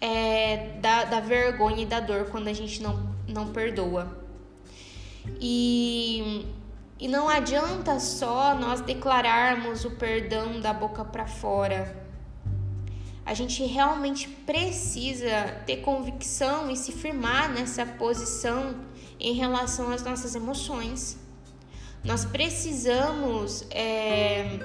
é, 0.00 0.78
da, 0.80 1.04
da 1.04 1.20
vergonha 1.20 1.82
e 1.82 1.86
da 1.86 2.00
dor 2.00 2.30
quando 2.30 2.48
a 2.48 2.52
gente 2.52 2.82
não, 2.82 3.14
não 3.28 3.52
perdoa. 3.52 4.24
E 5.40 6.46
e 6.98 7.08
não 7.08 7.28
adianta 7.28 7.98
só 7.98 8.54
nós 8.54 8.80
declararmos 8.80 9.84
o 9.84 9.90
perdão 9.92 10.60
da 10.60 10.72
boca 10.72 11.04
para 11.04 11.26
fora. 11.26 12.04
A 13.26 13.32
gente 13.32 13.64
realmente 13.64 14.28
precisa 14.28 15.62
ter 15.66 15.78
convicção 15.78 16.70
e 16.70 16.76
se 16.76 16.92
firmar 16.92 17.50
nessa 17.50 17.86
posição 17.86 18.76
em 19.18 19.32
relação 19.32 19.90
às 19.90 20.02
nossas 20.02 20.34
emoções. 20.34 21.18
Nós 22.04 22.24
precisamos 22.24 23.64
é, 23.70 24.58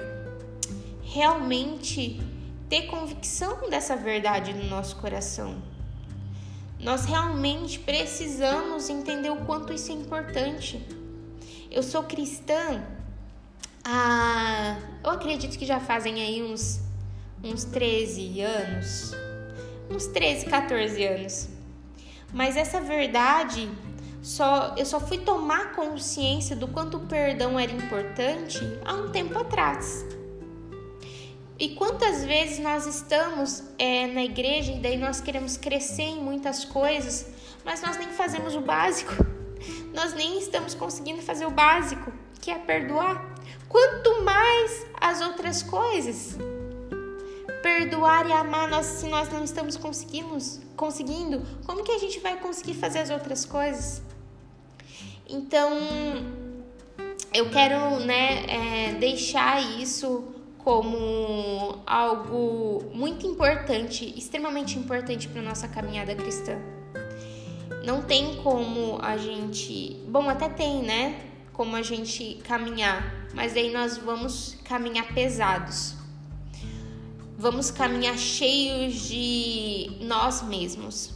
realmente 1.02 2.20
ter 2.68 2.82
convicção 2.82 3.68
dessa 3.70 3.96
verdade 3.96 4.52
no 4.52 4.64
nosso 4.64 4.96
coração. 4.96 5.60
Nós 6.78 7.04
realmente 7.04 7.78
precisamos 7.78 8.88
entender 8.88 9.30
o 9.30 9.44
quanto 9.44 9.72
isso 9.72 9.90
é 9.90 9.94
importante. 9.94 10.99
Eu 11.70 11.84
sou 11.84 12.02
cristã 12.02 12.82
há. 13.84 14.76
Eu 15.04 15.10
acredito 15.10 15.56
que 15.56 15.64
já 15.64 15.78
fazem 15.78 16.20
aí 16.20 16.42
uns, 16.42 16.80
uns 17.44 17.64
13 17.64 18.40
anos. 18.40 19.12
Uns 19.88 20.06
13, 20.08 20.46
14 20.46 21.04
anos. 21.04 21.48
Mas 22.32 22.56
essa 22.56 22.80
verdade 22.80 23.70
só 24.20 24.74
eu 24.76 24.84
só 24.84 24.98
fui 24.98 25.18
tomar 25.18 25.72
consciência 25.72 26.56
do 26.56 26.66
quanto 26.66 26.96
o 26.96 27.06
perdão 27.06 27.58
era 27.58 27.72
importante 27.72 28.58
há 28.84 28.94
um 28.94 29.10
tempo 29.10 29.38
atrás. 29.38 30.04
E 31.56 31.70
quantas 31.76 32.24
vezes 32.24 32.58
nós 32.58 32.86
estamos 32.86 33.62
é, 33.78 34.08
na 34.08 34.24
igreja 34.24 34.72
e 34.72 34.80
daí 34.80 34.96
nós 34.96 35.20
queremos 35.20 35.56
crescer 35.56 36.02
em 36.02 36.20
muitas 36.20 36.64
coisas, 36.64 37.28
mas 37.64 37.80
nós 37.80 37.96
nem 37.96 38.08
fazemos 38.08 38.56
o 38.56 38.60
básico 38.60 39.39
nós 39.92 40.12
nem 40.14 40.38
estamos 40.38 40.74
conseguindo 40.74 41.22
fazer 41.22 41.46
o 41.46 41.50
básico, 41.50 42.12
que 42.40 42.50
é 42.50 42.58
perdoar. 42.58 43.34
Quanto 43.68 44.22
mais 44.22 44.86
as 45.00 45.20
outras 45.20 45.62
coisas. 45.62 46.36
Perdoar 47.62 48.28
e 48.28 48.32
amar 48.32 48.68
nós, 48.68 48.86
se 48.86 49.06
nós 49.06 49.28
não 49.28 49.44
estamos 49.44 49.76
conseguindo, 49.76 50.36
conseguindo, 50.76 51.42
como 51.66 51.84
que 51.84 51.92
a 51.92 51.98
gente 51.98 52.18
vai 52.20 52.38
conseguir 52.38 52.74
fazer 52.74 53.00
as 53.00 53.10
outras 53.10 53.44
coisas? 53.44 54.02
Então, 55.28 55.70
eu 57.32 57.50
quero 57.50 58.00
né, 58.00 58.44
é, 58.48 58.92
deixar 58.94 59.60
isso 59.80 60.24
como 60.58 61.78
algo 61.86 62.90
muito 62.92 63.26
importante, 63.26 64.12
extremamente 64.16 64.78
importante 64.78 65.28
para 65.28 65.40
nossa 65.40 65.68
caminhada 65.68 66.14
cristã. 66.14 66.58
Não 67.84 68.02
tem 68.02 68.36
como 68.42 68.98
a 69.00 69.16
gente. 69.16 69.96
Bom, 70.08 70.28
até 70.28 70.48
tem, 70.48 70.82
né? 70.82 71.20
Como 71.52 71.76
a 71.76 71.82
gente 71.82 72.36
caminhar, 72.44 73.28
mas 73.34 73.56
aí 73.56 73.72
nós 73.72 73.96
vamos 73.98 74.56
caminhar 74.64 75.12
pesados. 75.14 75.94
Vamos 77.38 77.70
caminhar 77.70 78.18
cheios 78.18 79.08
de 79.08 79.92
nós 80.02 80.42
mesmos. 80.42 81.10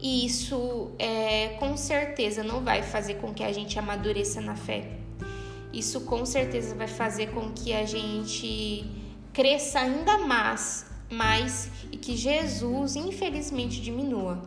e 0.00 0.24
isso 0.24 0.92
é, 0.98 1.56
com 1.58 1.76
certeza 1.76 2.42
não 2.42 2.60
vai 2.64 2.82
fazer 2.82 3.14
com 3.14 3.34
que 3.34 3.44
a 3.44 3.52
gente 3.52 3.78
amadureça 3.78 4.40
na 4.40 4.56
fé. 4.56 4.96
Isso 5.72 6.00
com 6.02 6.24
certeza 6.24 6.74
vai 6.74 6.88
fazer 6.88 7.30
com 7.32 7.50
que 7.52 7.72
a 7.72 7.84
gente 7.84 8.84
cresça 9.32 9.80
ainda 9.80 10.18
mais, 10.18 10.86
mais 11.10 11.70
e 11.92 11.96
que 11.96 12.16
Jesus, 12.16 12.96
infelizmente, 12.96 13.80
diminua. 13.80 14.42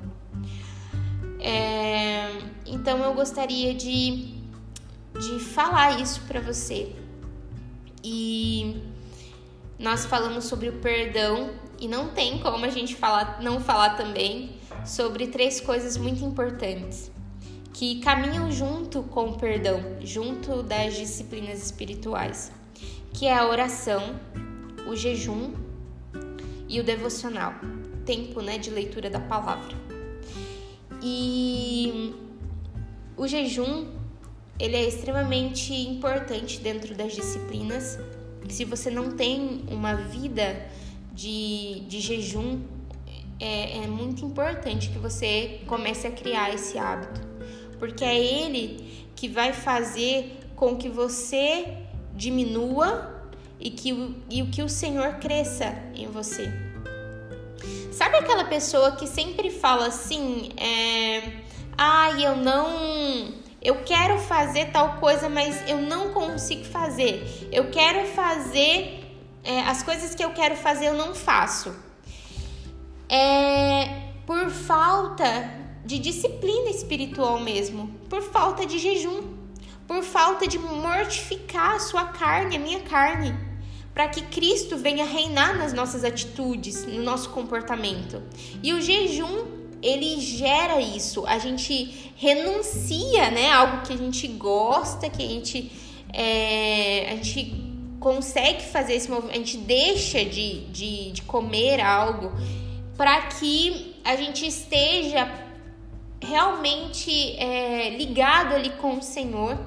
É, 1.43 2.29
então 2.65 2.99
eu 2.99 3.13
gostaria 3.13 3.73
de, 3.73 4.34
de 5.19 5.39
falar 5.39 5.99
isso 5.99 6.21
para 6.21 6.39
você. 6.39 6.95
E 8.01 8.82
nós 9.77 10.06
falamos 10.06 10.45
sobre 10.45 10.69
o 10.69 10.79
perdão 10.79 11.51
e 11.79 11.88
não 11.88 12.10
tem 12.10 12.39
como 12.39 12.63
a 12.63 12.69
gente 12.69 12.95
falar, 12.95 13.41
não 13.41 13.60
falar 13.60 13.97
também 13.97 14.56
sobre 14.86 15.27
três 15.27 15.60
coisas 15.60 15.97
muito 15.97 16.23
importantes 16.23 17.12
que 17.73 17.99
caminham 17.99 18.51
junto 18.51 19.01
com 19.03 19.32
o 19.32 19.38
perdão, 19.38 19.82
junto 20.01 20.62
das 20.62 20.95
disciplinas 20.95 21.62
espirituais, 21.65 22.51
que 23.12 23.25
é 23.25 23.36
a 23.36 23.47
oração, 23.47 24.15
o 24.88 24.95
jejum 24.95 25.53
e 26.69 26.79
o 26.79 26.84
devocional, 26.84 27.53
tempo, 28.06 28.41
né, 28.41 28.58
de 28.60 28.69
leitura 28.69 29.10
da 29.10 29.19
palavra. 29.19 29.83
E 31.05 32.15
o 33.17 33.27
jejum, 33.27 33.87
ele 34.57 34.77
é 34.77 34.87
extremamente 34.87 35.73
importante 35.73 36.61
dentro 36.61 36.95
das 36.95 37.13
disciplinas. 37.13 37.99
Se 38.47 38.63
você 38.63 38.89
não 38.89 39.11
tem 39.11 39.65
uma 39.69 39.95
vida 39.95 40.65
de, 41.13 41.81
de 41.89 41.99
jejum, 41.99 42.61
é, 43.37 43.79
é 43.79 43.87
muito 43.87 44.23
importante 44.23 44.89
que 44.89 44.97
você 44.97 45.59
comece 45.67 46.07
a 46.07 46.11
criar 46.11 46.53
esse 46.53 46.77
hábito, 46.77 47.19
porque 47.77 48.05
é 48.05 48.17
ele 48.17 49.05
que 49.13 49.27
vai 49.27 49.51
fazer 49.51 50.39
com 50.55 50.77
que 50.77 50.87
você 50.87 51.79
diminua 52.15 53.13
e 53.59 53.69
que, 53.69 54.15
e 54.29 54.41
que 54.43 54.61
o 54.63 54.69
Senhor 54.69 55.15
cresça 55.15 55.75
em 55.93 56.07
você. 56.07 56.72
Sabe 57.93 58.17
aquela 58.17 58.43
pessoa 58.45 58.91
que 58.93 59.08
sempre 59.08 59.49
fala 59.49 59.88
assim, 59.88 60.49
é, 60.58 61.19
ai, 61.77 62.25
ah, 62.25 62.29
eu 62.29 62.36
não, 62.36 63.34
eu 63.62 63.84
quero 63.84 64.17
fazer 64.19 64.71
tal 64.71 64.97
coisa, 64.97 65.29
mas 65.29 65.69
eu 65.69 65.77
não 65.77 66.10
consigo 66.10 66.65
fazer. 66.65 67.47
Eu 67.51 67.69
quero 67.69 68.08
fazer 68.08 69.06
é, 69.43 69.62
as 69.62 69.84
coisas 69.84 70.13
que 70.15 70.23
eu 70.23 70.32
quero 70.32 70.56
fazer, 70.56 70.88
eu 70.88 70.95
não 70.95 71.13
faço 71.13 71.73
é 73.13 74.10
por 74.25 74.49
falta 74.49 75.25
de 75.86 75.99
disciplina 75.99 76.71
espiritual 76.71 77.39
mesmo, 77.39 77.93
por 78.10 78.23
falta 78.23 78.65
de 78.65 78.79
jejum, 78.79 79.21
por 79.86 80.01
falta 80.01 80.47
de 80.47 80.58
mortificar 80.58 81.75
a 81.75 81.79
sua 81.79 82.06
carne, 82.06 82.56
a 82.56 82.60
minha 82.60 82.79
carne, 82.79 83.38
para 83.93 84.08
que 84.08 84.21
Cristo 84.23 84.77
venha 84.77 85.06
reinar 85.06 85.58
nas 85.58 85.71
nossas 85.73 86.03
atitudes, 86.03 86.86
no 86.86 87.03
nosso 87.03 87.29
comportamento. 87.29 88.21
E 88.62 88.73
o 88.73 88.82
jejum, 88.82 89.45
ele 89.82 90.19
gera 90.19 90.82
isso. 90.82 91.25
A 91.27 91.38
gente 91.38 92.12
renuncia, 92.15 93.29
né, 93.29 93.51
algo 93.51 93.86
que 93.86 93.93
a 93.93 93.97
gente 93.97 94.27
gosta, 94.27 95.10
que 95.10 95.23
a 95.23 95.27
gente 95.27 95.71
é, 96.12 97.10
a 97.12 97.15
gente 97.15 97.63
consegue 97.99 98.63
fazer 98.63 98.95
esse 98.95 99.10
movimento, 99.10 99.36
a 99.36 99.38
gente 99.39 99.58
deixa 99.58 100.23
de, 100.23 100.65
de, 100.67 101.12
de 101.12 101.21
comer 101.23 101.82
algo 101.82 102.32
para 102.97 103.21
que 103.23 103.95
a 104.03 104.15
gente 104.15 104.45
esteja 104.45 105.32
realmente 106.21 107.36
é, 107.38 107.89
ligado 107.97 108.53
ali 108.53 108.69
com 108.71 108.97
o 108.97 109.01
Senhor, 109.01 109.58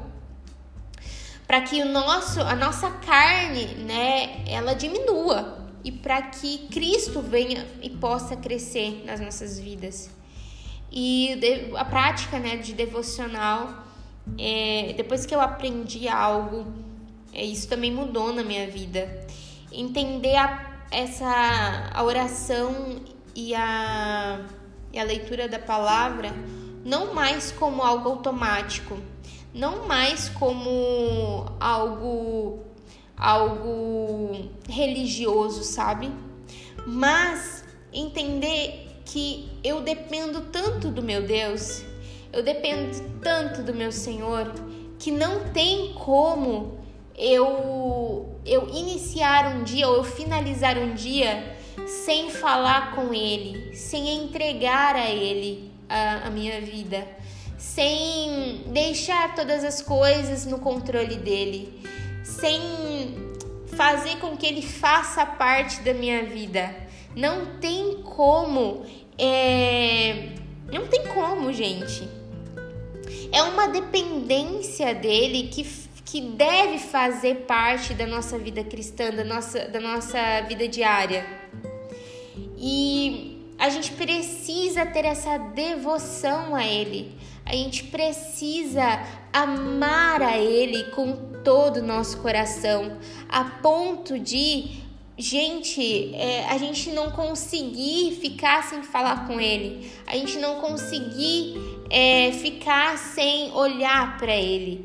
para 1.47 1.61
que 1.61 1.81
o 1.81 1.87
nosso, 1.87 2.41
a 2.41 2.55
nossa 2.55 2.91
carne, 2.91 3.67
né, 3.85 4.45
ela 4.47 4.75
diminua 4.75 5.67
e 5.85 5.93
para 5.93 6.21
que 6.23 6.67
Cristo 6.69 7.21
venha 7.21 7.67
e 7.81 7.89
possa 7.89 8.37
crescer 8.37 9.05
nas 9.07 9.21
nossas 9.21 9.59
vidas. 9.59 10.11
E 10.91 11.39
a 11.77 11.85
prática, 11.85 12.39
né, 12.39 12.57
de 12.57 12.73
devocional, 12.73 13.85
é, 14.39 14.95
depois 14.97 15.25
que 15.25 15.35
eu 15.35 15.41
aprendi 15.41 16.09
algo, 16.09 16.67
é, 17.33 17.45
isso 17.45 17.69
também 17.69 17.93
mudou 17.93 18.33
na 18.33 18.43
minha 18.43 18.69
vida. 18.69 19.27
Entender 19.71 20.35
a, 20.35 20.85
essa 20.91 21.91
a 21.93 22.03
oração 22.03 23.01
e 23.35 23.55
a, 23.55 24.41
e 24.93 24.99
a 24.99 25.05
leitura 25.05 25.49
da 25.49 25.59
palavra 25.59 26.33
não 26.85 27.15
mais 27.15 27.53
como 27.53 27.83
algo 27.83 28.09
automático, 28.09 28.99
não 29.57 29.87
mais 29.89 30.29
como 30.29 31.47
algo 31.59 32.61
algo 33.17 34.51
religioso, 34.69 35.65
sabe? 35.65 36.11
Mas 36.87 37.65
entender 37.91 39.01
que 39.07 39.49
eu 39.65 39.81
dependo 39.81 40.43
tanto 40.43 40.91
do 40.91 41.03
meu 41.03 41.23
Deus, 41.23 41.83
eu 42.31 42.43
dependo 42.43 43.01
tanto 43.23 43.63
do 43.63 43.73
meu 43.73 43.91
Senhor, 43.91 44.53
que 44.99 45.11
não 45.11 45.49
tem 45.53 45.95
como 45.95 46.79
eu 47.17 48.37
eu 48.45 48.69
iniciar 48.69 49.57
um 49.57 49.65
dia 49.65 49.89
ou 49.89 49.97
eu 49.97 50.05
finalizar 50.05 50.77
um 50.77 50.95
dia 50.95 51.57
sem 51.87 52.31
falar 52.31 52.95
com 52.95 53.15
Ele, 53.15 53.75
sem 53.75 54.23
entregar 54.23 54.95
a 54.95 55.11
Ele 55.11 55.73
a, 55.89 56.27
a 56.27 56.31
minha 56.31 56.61
vida, 56.61 57.07
sem 57.59 58.65
deixar 58.69 59.35
todas 59.35 59.65
as 59.65 59.83
coisas 59.83 60.47
no 60.47 60.59
controle 60.59 61.17
dele, 61.17 61.81
sem 62.23 62.61
fazer 63.77 64.17
com 64.17 64.37
que 64.37 64.47
Ele 64.47 64.63
faça 64.63 65.25
parte 65.25 65.81
da 65.83 65.95
minha 65.95 66.25
vida. 66.25 66.75
Não 67.15 67.59
tem 67.61 68.03
como, 68.03 68.85
é... 69.19 70.31
não 70.73 70.87
tem 70.87 71.07
como, 71.07 71.53
gente. 71.53 72.09
É 73.33 73.43
uma 73.43 73.69
dependência 73.69 74.95
dele 74.95 75.49
que 75.49 75.65
que 76.07 76.21
deve 76.21 76.79
fazer 76.79 77.47
parte 77.47 77.93
da 77.93 78.07
nossa 78.07 78.39
vida 78.39 78.63
cristã, 78.63 79.11
da 79.11 79.25
nossa, 79.25 79.67
da 79.67 79.81
nossa 79.81 80.41
vida 80.49 80.69
diária. 80.69 81.27
E 82.57 83.53
a 83.59 83.69
gente 83.69 83.91
precisa 83.93 84.87
ter 84.87 85.05
essa 85.05 85.37
devoção 85.37 86.55
a 86.55 86.65
Ele. 86.65 87.13
A 87.47 87.53
gente 87.53 87.85
precisa 87.85 89.01
amar 89.33 90.21
a 90.21 90.37
Ele 90.37 90.91
com 90.91 91.13
todo 91.45 91.77
o 91.77 91.83
nosso 91.83 92.19
coração, 92.19 92.99
a 93.29 93.45
ponto 93.45 94.19
de, 94.19 94.83
gente, 95.17 96.13
é, 96.15 96.45
a 96.49 96.59
gente 96.59 96.91
não 96.91 97.13
conseguir 97.13 98.19
ficar 98.21 98.65
sem 98.65 98.83
falar 98.83 99.29
com 99.29 99.41
Ele, 99.41 99.89
a 100.09 100.17
gente 100.17 100.39
não 100.39 100.61
conseguir 100.61 101.55
é, 101.89 102.33
ficar 102.33 102.99
sem 102.99 103.53
olhar 103.53 104.19
para 104.19 104.35
Ele, 104.35 104.85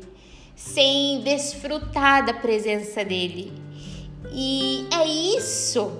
sem 0.54 1.20
desfrutar 1.22 2.24
da 2.24 2.32
presença 2.32 3.04
dele. 3.04 3.52
E 4.32 4.86
é 4.92 5.36
isso 5.36 5.90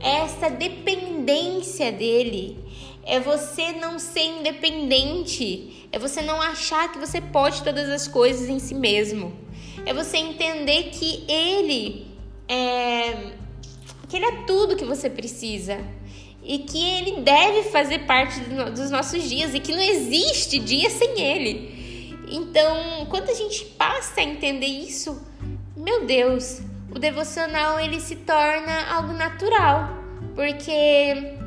essa 0.00 0.48
dependência 0.48 1.92
dele. 1.92 2.67
É 3.08 3.18
você 3.18 3.72
não 3.72 3.98
ser 3.98 4.24
independente. 4.24 5.88
É 5.90 5.98
você 5.98 6.20
não 6.20 6.42
achar 6.42 6.92
que 6.92 6.98
você 6.98 7.22
pode 7.22 7.62
todas 7.62 7.88
as 7.88 8.06
coisas 8.06 8.50
em 8.50 8.58
si 8.58 8.74
mesmo. 8.74 9.34
É 9.86 9.94
você 9.94 10.18
entender 10.18 10.90
que 10.90 11.24
ele 11.26 12.06
é 12.46 13.32
que 14.06 14.16
ele 14.16 14.26
é 14.26 14.42
tudo 14.46 14.76
que 14.76 14.84
você 14.84 15.08
precisa 15.08 15.78
e 16.42 16.58
que 16.58 16.82
ele 16.82 17.20
deve 17.20 17.64
fazer 17.70 18.00
parte 18.00 18.40
dos 18.40 18.90
nossos 18.90 19.22
dias 19.28 19.54
e 19.54 19.60
que 19.60 19.72
não 19.72 19.82
existe 19.82 20.58
dia 20.58 20.90
sem 20.90 21.20
ele. 21.20 22.14
Então, 22.30 23.06
quando 23.08 23.30
a 23.30 23.34
gente 23.34 23.64
passa 23.64 24.20
a 24.20 24.24
entender 24.24 24.66
isso, 24.66 25.20
meu 25.76 26.04
Deus, 26.04 26.60
o 26.90 26.98
devocional 26.98 27.80
ele 27.80 28.00
se 28.00 28.16
torna 28.16 28.86
algo 28.90 29.12
natural, 29.12 29.90
porque 30.34 31.37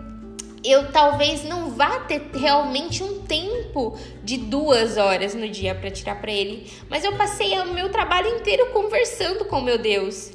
eu 0.64 0.92
talvez 0.92 1.44
não 1.44 1.72
vá 1.72 2.02
ter 2.02 2.22
realmente 2.34 3.04
um 3.04 3.22
tempo 3.22 3.98
de 4.24 4.38
duas 4.38 4.98
horas 4.98 5.34
no 5.34 5.48
dia 5.50 5.74
para 5.74 5.90
tirar 5.90 6.22
para 6.22 6.32
ele, 6.32 6.72
mas 6.90 7.04
eu 7.04 7.14
passei 7.14 7.58
o 7.60 7.74
meu 7.74 7.90
trabalho 7.90 8.28
inteiro 8.28 8.68
conversando 8.68 9.46
com 9.46 9.62
meu 9.62 9.78
Deus. 9.78 10.32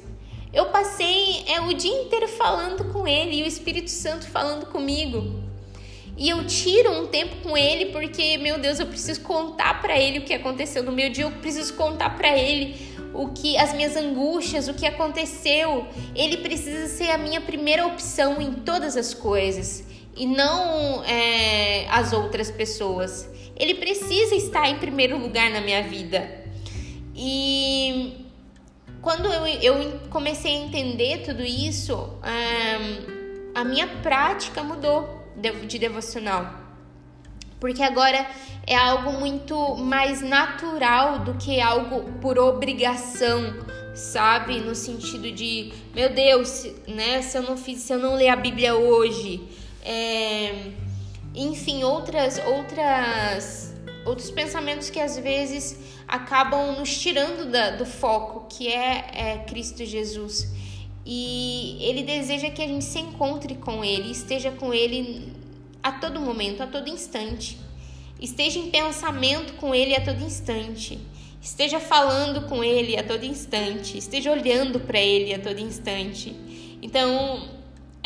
Eu 0.53 0.67
passei 0.67 1.45
é, 1.47 1.61
o 1.61 1.75
dia 1.75 1.93
inteiro 1.93 2.27
falando 2.29 2.93
com 2.93 3.07
ele 3.07 3.37
e 3.37 3.43
o 3.43 3.47
Espírito 3.47 3.91
Santo 3.91 4.27
falando 4.27 4.67
comigo. 4.67 5.45
E 6.17 6.31
eu 6.31 6.47
tiro 6.47 6.91
um 6.91 7.07
tempo 7.07 7.37
com 7.43 7.57
ele 7.57 7.93
porque, 7.93 8.39
meu 8.39 8.59
Deus, 8.59 8.81
eu 8.81 8.87
preciso 8.87 9.21
contar 9.21 9.83
para 9.83 9.99
ele 9.99 10.21
o 10.21 10.25
que 10.25 10.33
aconteceu 10.33 10.83
no 10.83 10.91
meu 10.91 11.11
dia, 11.11 11.25
eu 11.25 11.31
preciso 11.31 11.75
contar 11.75 12.17
para 12.17 12.37
ele 12.37 12.75
o 13.13 13.29
que 13.29 13.59
as 13.59 13.75
minhas 13.75 13.97
angústias, 13.97 14.67
o 14.67 14.75
que 14.75 14.87
aconteceu. 14.87 15.87
Ele 16.15 16.39
precisa 16.39 16.89
ser 16.89 17.11
a 17.11 17.19
minha 17.19 17.41
primeira 17.41 17.87
opção 17.87 18.41
em 18.41 18.53
todas 18.53 18.97
as 18.97 19.13
coisas. 19.13 19.85
E 20.17 20.27
não 20.27 21.05
é, 21.05 21.87
as 21.89 22.13
outras 22.13 22.51
pessoas. 22.51 23.29
Ele 23.57 23.75
precisa 23.75 24.35
estar 24.35 24.69
em 24.69 24.79
primeiro 24.79 25.19
lugar 25.19 25.51
na 25.51 25.61
minha 25.61 25.83
vida. 25.83 26.45
E 27.15 28.27
quando 29.01 29.27
eu, 29.33 29.47
eu 29.47 30.01
comecei 30.11 30.57
a 30.57 30.59
entender 30.59 31.19
tudo 31.19 31.43
isso, 31.43 32.19
é, 32.23 33.17
a 33.55 33.65
minha 33.65 33.87
prática 34.03 34.63
mudou 34.63 35.25
de 35.67 35.79
devocional. 35.79 36.67
Porque 37.61 37.83
agora 37.83 38.27
é 38.67 38.77
algo 38.77 39.13
muito 39.13 39.77
mais 39.77 40.21
natural 40.21 41.21
do 41.21 41.35
que 41.35 41.61
algo 41.61 42.13
por 42.21 42.39
obrigação, 42.39 43.55
sabe? 43.95 44.61
No 44.61 44.75
sentido 44.75 45.31
de, 45.33 45.73
meu 45.95 46.11
Deus, 46.11 46.67
né? 46.87 47.23
Se 47.23 47.39
eu 47.39 47.43
não 47.43 47.57
fiz, 47.57 47.79
se 47.79 47.93
eu 47.93 47.99
não 47.99 48.15
ler 48.15 48.29
a 48.29 48.37
Bíblia 48.37 48.75
hoje, 48.75 49.49
é, 49.87 50.73
enfim, 51.33 51.85
outras, 51.85 52.39
outras, 52.45 53.73
outros 54.05 54.31
pensamentos 54.33 54.91
que 54.91 54.99
às 54.99 55.17
vezes 55.17 55.79
acabam 56.09 56.77
nos 56.77 56.99
tirando 56.99 57.51
da, 57.51 57.71
do 57.71 57.87
foco, 57.87 58.47
que 58.49 58.69
é, 58.69 59.11
é 59.15 59.39
Cristo 59.47 59.85
Jesus. 59.85 60.53
E 61.05 61.79
Ele 61.81 62.03
deseja 62.03 62.51
que 62.51 62.61
a 62.61 62.67
gente 62.67 62.85
se 62.85 62.99
encontre 62.99 63.55
com 63.55 63.85
Ele, 63.85 64.11
esteja 64.11 64.51
com 64.51 64.75
Ele 64.75 65.33
a 65.81 65.93
todo 65.93 66.21
momento, 66.21 66.65
a 66.65 66.67
todo 66.67 66.89
instante. 66.89 67.57
Esteja 68.21 68.59
em 68.59 68.71
pensamento 68.71 69.53
com 69.55 69.73
Ele 69.73 69.95
a 69.95 70.05
todo 70.05 70.21
instante. 70.25 70.99
Esteja 71.41 71.79
falando 71.79 72.49
com 72.49 72.65
Ele 72.65 72.97
a 72.97 73.05
todo 73.05 73.25
instante. 73.25 73.97
Esteja 73.97 74.33
olhando 74.33 74.81
para 74.81 74.99
Ele 74.99 75.33
a 75.33 75.39
todo 75.39 75.61
instante. 75.61 76.35
Então, 76.83 77.56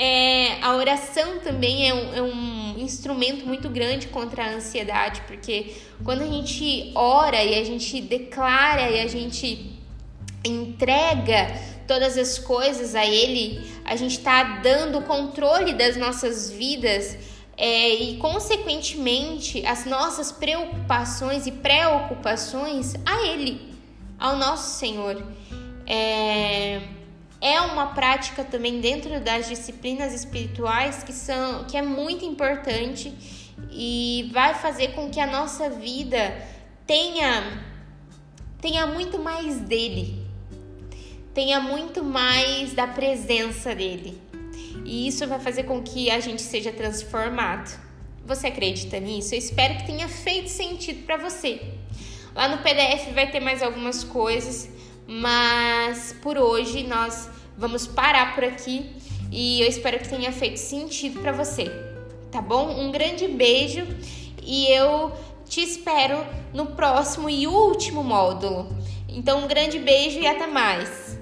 é, 0.03 0.57
a 0.63 0.75
oração 0.77 1.41
também 1.41 1.87
é 1.87 1.93
um, 1.93 2.15
é 2.15 2.23
um 2.23 2.79
instrumento 2.79 3.47
muito 3.47 3.69
grande 3.69 4.07
contra 4.07 4.47
a 4.47 4.55
ansiedade, 4.55 5.21
porque 5.27 5.75
quando 6.03 6.23
a 6.23 6.27
gente 6.27 6.91
ora 6.95 7.45
e 7.45 7.55
a 7.55 7.63
gente 7.63 8.01
declara 8.01 8.89
e 8.89 8.99
a 8.99 9.07
gente 9.07 9.79
entrega 10.43 11.55
todas 11.87 12.17
as 12.17 12.39
coisas 12.39 12.95
a 12.95 13.05
Ele, 13.05 13.61
a 13.85 13.95
gente 13.95 14.17
está 14.17 14.61
dando 14.63 15.01
o 15.01 15.03
controle 15.03 15.75
das 15.75 15.99
nossas 15.99 16.51
vidas 16.51 17.19
é, 17.55 17.91
e, 17.91 18.17
consequentemente, 18.17 19.67
as 19.67 19.85
nossas 19.85 20.33
preocupações 20.33 21.47
e 21.47 21.53
preocupações 21.53 22.95
a 23.05 23.27
Ele, 23.27 23.77
ao 24.19 24.37
nosso 24.37 24.79
Senhor. 24.79 25.23
É, 25.87 27.00
é 27.41 27.61
uma 27.61 27.87
prática 27.89 28.45
também 28.45 28.81
dentro 28.81 29.19
das 29.21 29.49
disciplinas 29.49 30.13
espirituais 30.13 31.03
que, 31.03 31.13
são, 31.13 31.65
que 31.65 31.77
é 31.77 31.83
muito 31.83 32.25
importante 32.25 33.15
e 33.71 34.31
vai 34.33 34.55
fazer 34.55 34.89
com 34.89 35.11
que 35.11 35.19
a 35.19 35.27
nossa 35.27 35.71
vida 35.71 36.47
tenha, 36.87 37.65
tenha 38.61 38.87
muito 38.87 39.19
mais 39.19 39.59
dele, 39.61 40.27
tenha 41.33 41.61
muito 41.61 42.05
mais 42.05 42.75
da 42.75 42.87
presença 42.87 43.75
dele. 43.75 44.21
E 44.85 45.07
isso 45.07 45.27
vai 45.27 45.39
fazer 45.39 45.65
com 45.65 45.83
que 45.83 46.11
a 46.11 46.21
gente 46.21 46.43
seja 46.43 46.73
transformado. 46.73 47.79
Você 48.25 48.49
acredita 48.49 48.99
nisso? 48.99 49.35
Eu 49.35 49.39
espero 49.39 49.79
que 49.79 49.87
tenha 49.87 50.09
feito 50.09 50.49
sentido 50.49 51.05
para 51.05 51.17
você. 51.17 51.61
Lá 52.35 52.49
no 52.49 52.59
PDF 52.59 53.13
vai 53.13 53.31
ter 53.31 53.41
mais 53.41 53.63
algumas 53.63 54.05
coisas, 54.05 54.69
mas 55.11 56.15
por 56.23 56.39
hoje 56.39 56.85
nós 56.85 57.29
vamos 57.59 57.85
parar 57.85 58.33
por 58.33 58.45
aqui 58.45 58.93
e 59.33 59.61
eu 59.61 59.67
espero 59.67 59.99
que 59.99 60.09
tenha 60.09 60.31
feito 60.31 60.59
sentido 60.59 61.19
para 61.19 61.33
você. 61.33 61.65
Tá 62.31 62.41
bom? 62.41 62.71
Um 62.81 62.93
grande 62.93 63.27
beijo 63.27 63.85
e 64.41 64.69
eu 64.73 65.13
te 65.49 65.61
espero 65.61 66.25
no 66.55 66.67
próximo 66.67 67.29
e 67.29 67.49
último 67.49 68.05
módulo. 68.05 68.69
Então, 69.09 69.43
um 69.43 69.49
grande 69.49 69.81
beijo 69.81 70.21
e 70.21 70.29
até 70.29 70.47
mais! 70.47 71.20